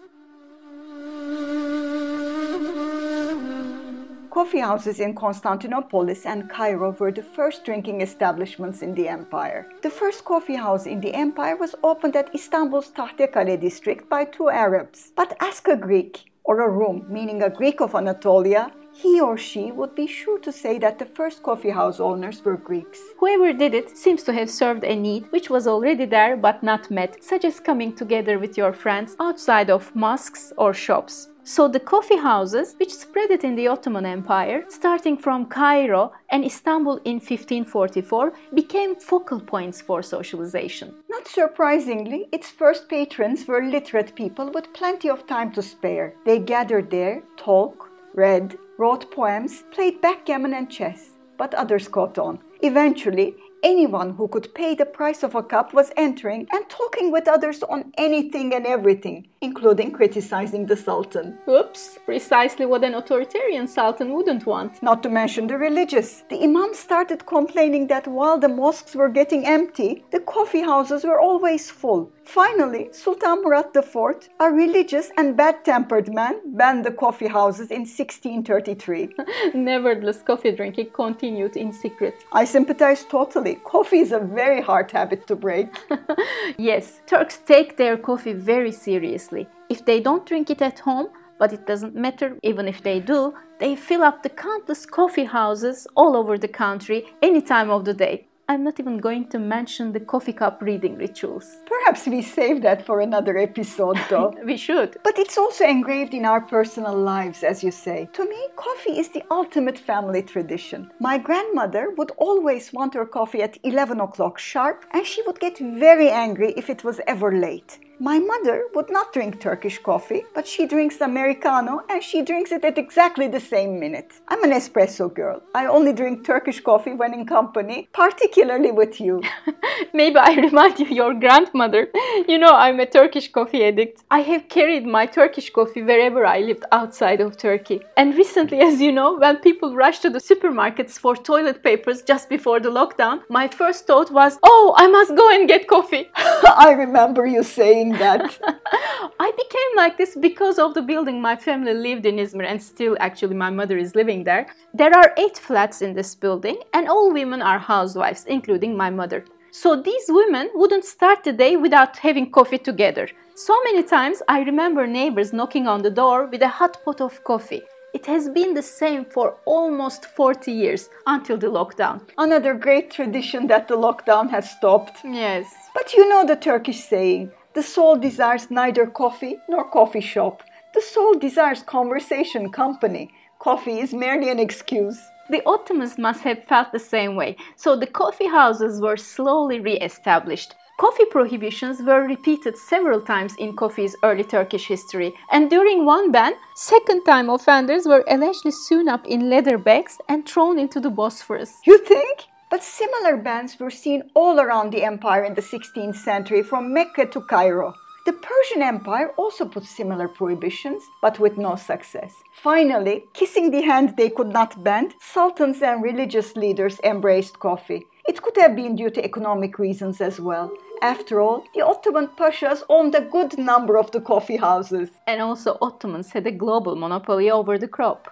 Coffee 4.31 4.61
houses 4.61 4.99
in 4.99 5.15
Constantinople 5.15 6.09
and 6.25 6.49
Cairo 6.49 6.97
were 6.99 7.13
the 7.13 7.23
first 7.23 7.67
drinking 7.67 8.01
establishments 8.01 8.81
in 8.81 8.95
the 8.95 9.09
empire. 9.09 9.69
The 9.83 9.91
first 9.91 10.25
coffee 10.25 10.57
house 10.57 10.87
in 10.87 11.03
the 11.03 11.13
empire 11.13 11.57
was 11.57 11.75
opened 11.85 12.17
at 12.17 12.35
Istanbul's 12.35 12.91
Tahtakale 12.93 13.61
district 13.61 14.09
by 14.09 14.25
two 14.25 14.49
Arabs. 14.49 15.13
But 15.15 15.37
ask 15.39 15.69
a 15.69 15.77
Greek, 15.77 16.33
or 16.45 16.63
a 16.63 16.69
Rum, 16.71 17.05
meaning 17.11 17.43
a 17.43 17.51
Greek 17.51 17.83
of 17.83 17.95
Anatolia, 17.95 18.73
he 18.93 19.21
or 19.21 19.37
she 19.37 19.73
would 19.73 19.95
be 19.95 20.07
sure 20.07 20.39
to 20.39 20.53
say 20.53 20.79
that 20.79 20.99
the 20.99 21.07
first 21.07 21.43
coffee 21.43 21.71
house 21.71 21.99
owners 21.99 22.45
were 22.45 22.57
Greeks. 22.57 23.01
Whoever 23.19 23.53
did 23.53 23.75
it 23.75 23.97
seems 23.97 24.23
to 24.25 24.33
have 24.33 24.51
served 24.51 24.85
a 24.85 24.95
need 24.95 25.31
which 25.33 25.51
was 25.51 25.67
already 25.67 26.05
there 26.05 26.37
but 26.37 26.63
not 26.63 26.91
met, 26.91 27.23
such 27.25 27.45
as 27.45 27.61
coming 27.61 27.95
together 27.95 28.39
with 28.39 28.57
your 28.57 28.73
friends 28.73 29.17
outside 29.19 29.71
of 29.71 29.95
mosques 29.97 30.53
or 30.57 30.75
shops. 30.75 31.29
So 31.45 31.67
the 31.67 31.81
coffee 31.81 32.19
houses, 32.19 32.77
which 32.79 32.95
spread 32.95 33.33
it 33.33 33.43
in 33.43 33.57
the 33.57 33.67
Ottoman 33.67 34.07
Empire, 34.07 34.65
starting 34.69 35.17
from 35.17 35.47
Cairo 35.47 36.13
and 36.31 36.45
Istanbul 36.45 36.99
in 37.05 37.17
1544, 37.17 38.33
became 38.55 38.95
focal 38.95 39.41
points 39.41 39.81
for 39.81 40.03
socialization. 40.03 40.95
Not 41.09 41.27
surprisingly, 41.27 42.29
its 42.31 42.49
first 42.49 42.89
patrons 42.89 43.49
were 43.49 43.65
literate 43.65 44.15
people 44.15 44.53
with 44.53 44.73
plenty 44.73 45.11
of 45.11 45.27
time 45.27 45.51
to 45.53 45.63
spare. 45.63 46.15
They 46.25 46.39
gathered 46.39 46.91
there, 46.93 47.25
talked, 47.37 47.89
read, 48.15 48.57
wrote 48.83 49.13
poems, 49.13 49.63
played 49.71 50.01
backgammon 50.01 50.55
and 50.55 50.69
chess, 50.69 51.11
but 51.39 51.55
others 51.55 51.87
caught 51.87 52.19
on. 52.19 52.41
Eventually, 52.63 53.37
anyone 53.63 54.11
who 54.15 54.27
could 54.27 54.53
pay 54.55 54.75
the 54.75 54.85
price 54.99 55.23
of 55.23 55.37
a 55.37 55.43
cup 55.43 55.73
was 55.73 55.93
entering 55.97 56.49
and 56.53 56.69
talking 56.69 57.13
with 57.13 57.29
others 57.29 57.63
on 57.63 57.93
anything 57.97 58.53
and 58.55 58.67
everything, 58.67 59.29
including 59.41 59.93
criticizing 59.93 60.67
the 60.67 60.77
Sultan. 60.77 61.39
Oops, 61.49 61.99
precisely 62.05 62.67
what 62.67 62.83
an 62.83 62.95
authoritarian 62.95 63.69
Sultan 63.69 64.13
wouldn't 64.15 64.47
want. 64.47 64.83
Not 64.83 65.03
to 65.05 65.09
mention 65.09 65.47
the 65.47 65.59
religious. 65.59 66.25
The 66.29 66.43
Imam 66.43 66.75
started 66.75 67.27
complaining 67.27 67.87
that 67.87 68.09
while 68.09 68.39
the 68.39 68.49
mosques 68.49 68.97
were 68.97 69.09
getting 69.09 69.47
empty, 69.47 70.05
the 70.11 70.21
coffee 70.21 70.63
houses 70.63 71.05
were 71.05 71.21
always 71.21 71.71
full. 71.71 72.11
Finally, 72.25 72.89
Sultan 72.93 73.43
Murad 73.43 73.77
IV, 73.77 74.29
a 74.41 74.51
religious 74.51 75.11
and 75.19 75.37
bad 75.37 75.65
tempered 75.65 76.13
man, 76.15 76.41
banned 76.57 76.85
the 76.85 76.91
coffee 76.91 77.27
houses 77.27 77.71
in 77.71 77.81
1633. 77.81 79.15
Nevertheless, 79.55 80.23
coffee 80.23 80.53
drinking 80.53 80.91
continued 80.95 81.57
in 81.57 81.73
secret. 81.73 82.25
I 82.33 82.45
sympathize 82.45 83.05
totally. 83.05 83.57
Coffee 83.65 83.99
is 83.99 84.13
a 84.13 84.21
very 84.21 84.61
hard 84.61 84.91
habit 84.91 85.27
to 85.27 85.37
break. 85.37 85.69
yes, 86.59 87.01
Turks 87.07 87.39
take 87.45 87.77
their 87.77 87.97
coffee 87.97 88.35
very 88.35 88.73
seriously. 88.73 89.47
If 89.69 89.85
they 89.85 90.01
don't 90.01 90.25
drink 90.25 90.51
it 90.51 90.63
at 90.63 90.79
home, 90.79 91.09
but 91.39 91.53
it 91.53 91.67
doesn't 91.67 91.97
matter, 91.97 92.39
even 92.43 92.69
if 92.69 92.83
they 92.83 93.01
do, 93.01 93.35
they 93.59 93.75
fill 93.75 94.05
up 94.05 94.23
the 94.23 94.29
countless 94.29 94.87
coffee 94.87 95.25
houses 95.25 95.87
all 95.97 96.17
over 96.17 96.39
the 96.39 96.49
country 96.49 97.05
any 97.21 97.43
time 97.43 97.69
of 97.69 97.85
the 97.85 97.95
day. 97.95 98.27
I'm 98.53 98.65
not 98.65 98.79
even 98.79 98.99
going 98.99 99.29
to 99.29 99.39
mention 99.39 99.93
the 99.93 100.01
coffee 100.01 100.35
cup 100.35 100.61
reading 100.61 100.99
rituals. 100.99 101.57
Perhaps 101.65 102.07
we 102.07 102.21
save 102.21 102.61
that 102.61 102.85
for 102.85 103.01
another 103.01 103.39
episode, 103.39 103.99
though. 104.11 104.35
we 104.45 104.59
should. 104.59 104.99
But 105.03 105.19
it's 105.19 105.39
also 105.39 105.65
engraved 105.65 106.13
in 106.13 106.27
our 106.27 106.43
personal 106.43 106.95
lives, 106.95 107.43
as 107.43 107.65
you 107.65 107.71
say. 107.71 108.11
To 108.13 108.29
me, 108.29 108.49
coffee 108.57 108.99
is 108.99 109.09
the 109.09 109.25
ultimate 109.31 109.79
family 109.79 110.23
tradition. 110.23 110.91
My 111.01 111.17
grandmother 111.17 111.95
would 111.97 112.11
always 112.19 112.75
want 112.75 112.93
her 112.93 113.07
coffee 113.07 113.41
at 113.41 113.57
11 113.65 114.01
o'clock 114.01 114.39
sharp, 114.39 114.85
and 114.91 115.07
she 115.07 115.23
would 115.23 115.41
get 115.41 115.57
very 115.59 116.11
angry 116.11 116.53
if 116.55 116.69
it 116.69 116.85
was 116.85 117.01
ever 117.07 117.33
late. 117.33 117.79
My 117.99 118.19
mother 118.19 118.65
would 118.75 118.91
not 118.91 119.13
drink 119.13 119.41
Turkish 119.41 119.79
coffee, 119.79 120.25
but 120.35 120.47
she 120.47 120.67
drinks 120.67 121.01
Americano 121.01 121.83
and 121.89 122.03
she 122.03 122.23
drinks 122.23 122.51
it 122.51 122.65
at 122.65 122.79
exactly 122.79 123.29
the 123.29 123.39
same 123.39 123.79
minute. 123.79 124.13
I'm 124.29 124.43
an 124.43 124.51
espresso 124.51 125.13
girl. 125.13 125.43
I 125.55 125.67
only 125.67 125.93
drink 125.93 126.25
Turkish 126.25 126.61
coffee 126.61 126.95
when 126.95 127.15
in 127.15 127.27
company, 127.27 127.89
particularly 127.93 128.73
with 128.73 129.01
you. 129.01 129.23
Maybe 129.93 130.17
I 130.17 130.35
remind 130.35 130.81
you 130.81 130.87
your 130.87 131.15
grandmother. 131.15 131.89
You 132.27 132.39
know, 132.39 132.55
I'm 132.55 132.81
a 132.81 132.87
Turkish 132.87 133.31
coffee 133.31 133.65
addict. 133.65 134.03
I 134.11 134.21
have 134.21 134.49
carried 134.49 134.87
my 134.87 135.07
Turkish 135.07 135.51
coffee 135.51 135.83
wherever 135.83 136.27
I 136.27 136.41
lived 136.41 136.65
outside 136.73 137.21
of 137.21 137.37
Turkey. 137.37 137.83
And 137.97 138.17
recently, 138.17 138.61
as 138.61 138.81
you 138.81 138.91
know, 138.91 139.19
when 139.19 139.37
people 139.37 139.77
rushed 139.77 140.03
to 140.03 140.11
the 140.11 140.19
supermarkets 140.19 140.99
for 140.99 141.15
toilet 141.15 141.63
papers 141.63 142.03
just 142.03 142.29
before 142.29 142.59
the 142.59 142.71
lockdown, 142.71 143.23
my 143.29 143.49
first 143.49 143.87
thought 143.87 144.11
was, 144.11 144.39
oh, 144.43 144.75
I 144.77 144.89
must 144.89 145.15
go 145.15 145.31
and 145.31 145.47
get 145.47 145.69
coffee. 145.69 146.09
I 146.17 146.75
remember 146.77 147.27
you 147.27 147.43
saying 147.43 147.82
that. 147.91 148.39
I 149.21 149.31
became 149.37 149.77
like 149.77 149.99
this 149.99 150.17
because 150.17 150.59
of 150.59 150.75
the 150.75 150.83
building 150.83 151.21
my 151.21 151.37
family 151.37 151.75
lived 151.75 152.07
in 152.07 152.17
Izmir 152.17 152.45
and 152.45 152.63
still 152.63 152.97
actually 153.01 153.35
my 153.35 153.51
mother 153.51 153.77
is 153.77 153.95
living 153.95 154.25
there. 154.25 154.47
There 154.75 154.93
are 154.97 155.13
eight 155.17 155.39
flats 155.39 155.83
in 155.83 155.95
this 155.95 156.15
building 156.15 156.59
and 156.73 156.89
all 156.89 157.13
women 157.13 157.43
are 157.43 157.59
housewives, 157.59 158.25
including 158.27 158.77
my 158.77 158.91
mother. 158.91 159.25
So 159.51 159.81
these 159.81 160.07
women 160.09 160.51
wouldn't 160.55 160.85
start 160.85 161.25
the 161.25 161.33
day 161.33 161.57
without 161.57 161.99
having 161.99 162.31
coffee 162.31 162.59
together. 162.59 163.09
So 163.35 163.59
many 163.65 163.83
times 163.83 164.23
I 164.29 164.41
remember 164.41 164.87
neighbors 164.87 165.33
knocking 165.33 165.67
on 165.67 165.83
the 165.83 165.91
door 165.91 166.27
with 166.27 166.43
a 166.43 166.49
hot 166.49 166.83
pot 166.85 167.01
of 167.01 167.23
coffee. 167.25 167.63
It 167.95 168.07
has 168.07 168.31
been 168.31 168.55
the 168.55 168.63
same 168.63 169.05
for 169.05 169.37
almost 169.45 170.07
40 170.07 170.51
years 170.51 170.89
until 171.07 171.37
the 171.37 171.49
lockdown. 171.49 172.01
Another 172.17 172.55
great 172.55 172.91
tradition 172.91 173.47
that 173.49 173.69
the 173.69 173.77
lockdown 173.77 174.31
has 174.31 174.51
stopped. 174.51 174.99
Yes. 175.05 175.47
But 175.75 175.93
you 175.93 176.09
know 176.09 176.25
the 176.25 176.37
Turkish 176.37 176.81
saying 176.85 177.33
the 177.55 177.63
soul 177.63 177.97
desires 177.97 178.51
neither 178.51 178.87
coffee 178.87 179.37
nor 179.49 179.69
coffee 179.69 180.01
shop. 180.01 180.43
The 180.75 180.81
soul 180.81 181.15
desires 181.15 181.63
conversation, 181.63 182.51
company. 182.51 183.11
Coffee 183.39 183.81
is 183.81 183.93
merely 183.93 184.31
an 184.31 184.39
excuse. 184.39 184.99
The 185.29 185.43
Ottomans 185.47 185.99
must 185.99 186.23
have 186.23 186.45
felt 186.45 186.73
the 186.73 186.79
same 186.79 187.17
way, 187.17 187.37
so 187.57 187.77
the 187.77 187.87
coffee 187.87 188.29
houses 188.29 188.81
were 188.81 188.97
slowly 188.97 189.61
re 189.61 189.79
established. 189.79 190.55
Coffee 190.79 191.05
prohibitions 191.05 191.83
were 191.83 192.03
repeated 192.07 192.57
several 192.57 193.01
times 193.01 193.35
in 193.39 193.55
coffee's 193.55 193.95
early 194.03 194.25
Turkish 194.25 194.67
history, 194.67 195.13
and 195.31 195.51
during 195.51 195.85
one 195.85 196.11
ban, 196.11 196.33
second 196.57 197.05
time 197.05 197.29
offenders 197.29 197.87
were 197.87 198.05
allegedly 198.09 198.51
sewn 198.51 198.89
up 198.89 199.07
in 199.07 199.29
leather 199.29 199.59
bags 199.59 199.99
and 200.09 200.27
thrown 200.27 200.59
into 200.59 200.81
the 200.81 200.91
Bosphorus. 200.91 201.61
You 201.67 201.79
think? 201.79 202.27
But 202.53 202.63
similar 202.63 203.17
bans 203.17 203.59
were 203.59 203.71
seen 203.71 204.11
all 204.13 204.39
around 204.39 204.73
the 204.73 204.85
empire 204.85 205.25
in 205.25 205.33
the 205.33 205.41
16th 205.41 205.97
century, 205.97 206.43
from 206.43 206.75
Mecca 206.75 207.07
to 207.07 207.23
Cairo. 207.23 207.73
The 208.05 208.13
Persian 208.13 208.61
Empire 208.61 209.09
also 209.17 209.47
put 209.47 209.65
similar 209.65 210.07
prohibitions, 210.07 210.83
but 211.01 211.19
with 211.19 211.39
no 211.39 211.57
success. 211.57 212.13
Finally, 212.43 213.05
kissing 213.15 213.51
the 213.51 213.63
hand 213.63 213.95
they 213.97 214.11
could 214.11 214.29
not 214.29 214.63
bend, 214.63 214.93
sultans 215.01 215.63
and 215.63 215.83
religious 215.83 216.37
leaders 216.37 216.79
embraced 216.85 217.39
coffee. 217.39 217.87
It 218.07 218.21
could 218.21 218.37
have 218.37 218.55
been 218.55 218.77
due 218.77 218.91
to 218.91 219.03
economic 219.03 219.59
reasons 219.59 220.03
as 220.03 220.21
well. 220.21 220.53
After 220.83 221.23
all, 221.23 221.45
the 221.55 221.63
Ottoman 221.63 222.09
pashas 222.19 222.65
owned 222.69 222.95
a 222.95 223.01
good 223.01 223.39
number 223.39 223.79
of 223.79 223.93
the 223.93 224.01
coffee 224.03 224.37
houses. 224.37 224.91
And 225.07 225.23
also, 225.23 225.57
Ottomans 225.63 226.11
had 226.11 226.27
a 226.27 226.31
global 226.31 226.77
monopoly 226.77 227.31
over 227.31 227.57
the 227.57 227.69
crop. 227.69 228.09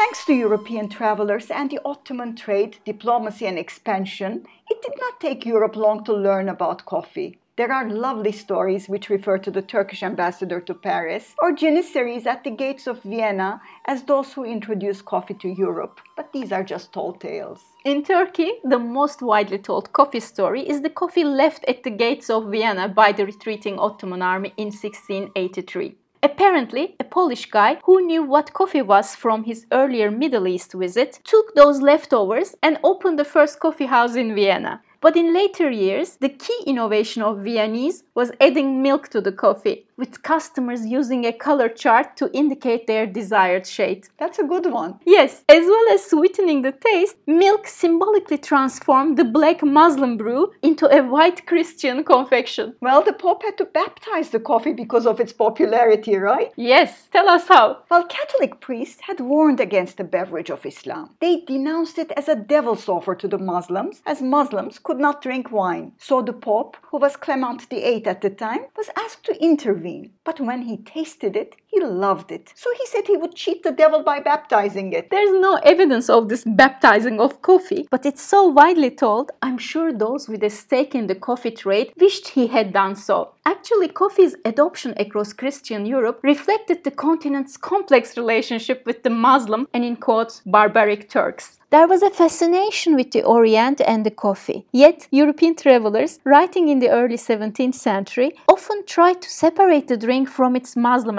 Thanks 0.00 0.24
to 0.24 0.32
European 0.32 0.88
travelers 0.88 1.50
and 1.50 1.68
the 1.70 1.78
Ottoman 1.84 2.34
trade, 2.34 2.78
diplomacy, 2.86 3.46
and 3.46 3.58
expansion, 3.58 4.46
it 4.70 4.80
did 4.80 4.94
not 4.98 5.20
take 5.20 5.44
Europe 5.44 5.76
long 5.76 6.04
to 6.04 6.14
learn 6.14 6.48
about 6.48 6.86
coffee. 6.86 7.38
There 7.56 7.70
are 7.70 7.86
lovely 7.86 8.32
stories 8.32 8.88
which 8.88 9.10
refer 9.10 9.36
to 9.36 9.50
the 9.50 9.60
Turkish 9.60 10.02
ambassador 10.02 10.58
to 10.62 10.72
Paris 10.72 11.34
or 11.42 11.52
Janissaries 11.52 12.26
at 12.26 12.44
the 12.44 12.50
gates 12.50 12.86
of 12.86 13.02
Vienna 13.02 13.60
as 13.84 14.04
those 14.04 14.32
who 14.32 14.42
introduced 14.42 15.04
coffee 15.04 15.34
to 15.34 15.48
Europe, 15.48 16.00
but 16.16 16.32
these 16.32 16.50
are 16.50 16.64
just 16.64 16.94
tall 16.94 17.12
tales. 17.12 17.60
In 17.84 18.02
Turkey, 18.02 18.52
the 18.64 18.78
most 18.78 19.20
widely 19.20 19.58
told 19.58 19.92
coffee 19.92 20.20
story 20.20 20.66
is 20.66 20.80
the 20.80 20.88
coffee 20.88 21.24
left 21.24 21.62
at 21.68 21.82
the 21.82 21.90
gates 21.90 22.30
of 22.30 22.50
Vienna 22.50 22.88
by 22.88 23.12
the 23.12 23.26
retreating 23.26 23.78
Ottoman 23.78 24.22
army 24.22 24.54
in 24.56 24.68
1683. 24.68 25.94
Apparently, 26.22 26.96
a 27.00 27.04
Polish 27.04 27.46
guy 27.50 27.78
who 27.84 28.04
knew 28.04 28.22
what 28.22 28.52
coffee 28.52 28.82
was 28.82 29.14
from 29.14 29.44
his 29.44 29.66
earlier 29.72 30.10
Middle 30.10 30.46
East 30.46 30.74
visit 30.74 31.18
took 31.24 31.54
those 31.54 31.80
leftovers 31.80 32.54
and 32.62 32.78
opened 32.84 33.18
the 33.18 33.24
first 33.24 33.58
coffee 33.58 33.86
house 33.86 34.16
in 34.16 34.34
Vienna. 34.34 34.82
But 35.00 35.16
in 35.16 35.32
later 35.32 35.70
years, 35.70 36.16
the 36.16 36.28
key 36.28 36.62
innovation 36.66 37.22
of 37.22 37.42
Viennese 37.42 38.04
was 38.14 38.32
adding 38.38 38.82
milk 38.82 39.08
to 39.08 39.22
the 39.22 39.32
coffee, 39.32 39.86
with 40.00 40.22
customers 40.22 40.86
using 40.86 41.26
a 41.26 41.32
color 41.32 41.68
chart 41.68 42.16
to 42.16 42.30
indicate 42.32 42.86
their 42.86 43.06
desired 43.06 43.66
shade. 43.66 44.08
That's 44.18 44.38
a 44.38 44.50
good 44.52 44.66
one. 44.72 44.98
Yes, 45.04 45.44
as 45.48 45.64
well 45.66 45.86
as 45.92 46.06
sweetening 46.06 46.62
the 46.62 46.72
taste, 46.72 47.16
milk 47.26 47.66
symbolically 47.66 48.38
transformed 48.38 49.18
the 49.18 49.24
black 49.24 49.62
Muslim 49.62 50.16
brew 50.16 50.52
into 50.62 50.86
a 50.86 51.02
white 51.02 51.46
Christian 51.46 52.02
confection. 52.02 52.74
Well, 52.80 53.02
the 53.02 53.12
Pope 53.12 53.42
had 53.42 53.58
to 53.58 53.66
baptize 53.66 54.30
the 54.30 54.40
coffee 54.40 54.72
because 54.72 55.06
of 55.06 55.20
its 55.20 55.34
popularity, 55.34 56.16
right? 56.16 56.50
Yes, 56.56 57.08
tell 57.12 57.28
us 57.28 57.46
how. 57.48 57.82
Well, 57.90 58.06
Catholic 58.06 58.60
priests 58.60 59.02
had 59.02 59.20
warned 59.20 59.60
against 59.60 59.98
the 59.98 60.04
beverage 60.04 60.50
of 60.50 60.64
Islam. 60.64 61.10
They 61.20 61.42
denounced 61.46 61.98
it 61.98 62.10
as 62.16 62.26
a 62.28 62.36
devil's 62.36 62.88
offer 62.88 63.14
to 63.16 63.28
the 63.28 63.38
Muslims, 63.38 64.00
as 64.06 64.22
Muslims 64.22 64.78
could 64.78 64.98
not 64.98 65.20
drink 65.20 65.52
wine. 65.52 65.92
So 65.98 66.22
the 66.22 66.32
Pope, 66.32 66.78
who 66.88 66.96
was 66.96 67.16
Clement 67.16 67.68
VIII 67.68 68.06
at 68.06 68.22
the 68.22 68.30
time, 68.30 68.62
was 68.78 68.88
asked 68.96 69.24
to 69.24 69.44
intervene 69.44 69.89
but 70.24 70.40
when 70.40 70.62
he 70.62 70.76
tasted 70.76 71.36
it, 71.36 71.56
he 71.70 71.80
loved 71.80 72.32
it. 72.32 72.52
So 72.56 72.68
he 72.78 72.86
said 72.86 73.06
he 73.06 73.16
would 73.16 73.34
cheat 73.34 73.62
the 73.62 73.72
devil 73.72 74.02
by 74.02 74.20
baptizing 74.20 74.92
it. 74.92 75.10
There's 75.10 75.30
no 75.40 75.54
evidence 75.62 76.10
of 76.10 76.28
this 76.28 76.44
baptizing 76.44 77.20
of 77.20 77.42
coffee, 77.42 77.86
but 77.90 78.04
it's 78.04 78.22
so 78.22 78.46
widely 78.46 78.90
told, 78.90 79.30
I'm 79.40 79.58
sure 79.58 79.92
those 79.92 80.28
with 80.28 80.42
a 80.42 80.50
stake 80.50 80.94
in 80.94 81.06
the 81.06 81.14
coffee 81.14 81.52
trade 81.52 81.92
wished 81.96 82.28
he 82.28 82.48
had 82.48 82.72
done 82.72 82.96
so. 82.96 83.34
Actually, 83.46 83.88
coffee's 83.88 84.36
adoption 84.44 84.94
across 84.96 85.32
Christian 85.32 85.86
Europe 85.86 86.20
reflected 86.22 86.84
the 86.84 86.90
continent's 86.90 87.56
complex 87.56 88.16
relationship 88.16 88.84
with 88.84 89.02
the 89.02 89.10
Muslim 89.10 89.66
and, 89.72 89.84
in 89.84 89.96
quotes, 89.96 90.42
barbaric 90.44 91.08
Turks. 91.08 91.58
There 91.70 91.86
was 91.86 92.02
a 92.02 92.10
fascination 92.10 92.96
with 92.96 93.12
the 93.12 93.22
Orient 93.22 93.80
and 93.80 94.04
the 94.04 94.10
coffee. 94.10 94.66
Yet, 94.72 95.06
European 95.12 95.54
travelers, 95.54 96.18
writing 96.24 96.68
in 96.68 96.80
the 96.80 96.90
early 96.90 97.16
17th 97.16 97.76
century, 97.76 98.32
often 98.48 98.84
tried 98.86 99.22
to 99.22 99.30
separate 99.30 99.86
the 99.86 99.96
drink 99.96 100.28
from 100.28 100.56
its 100.56 100.76
Muslim 100.76 101.18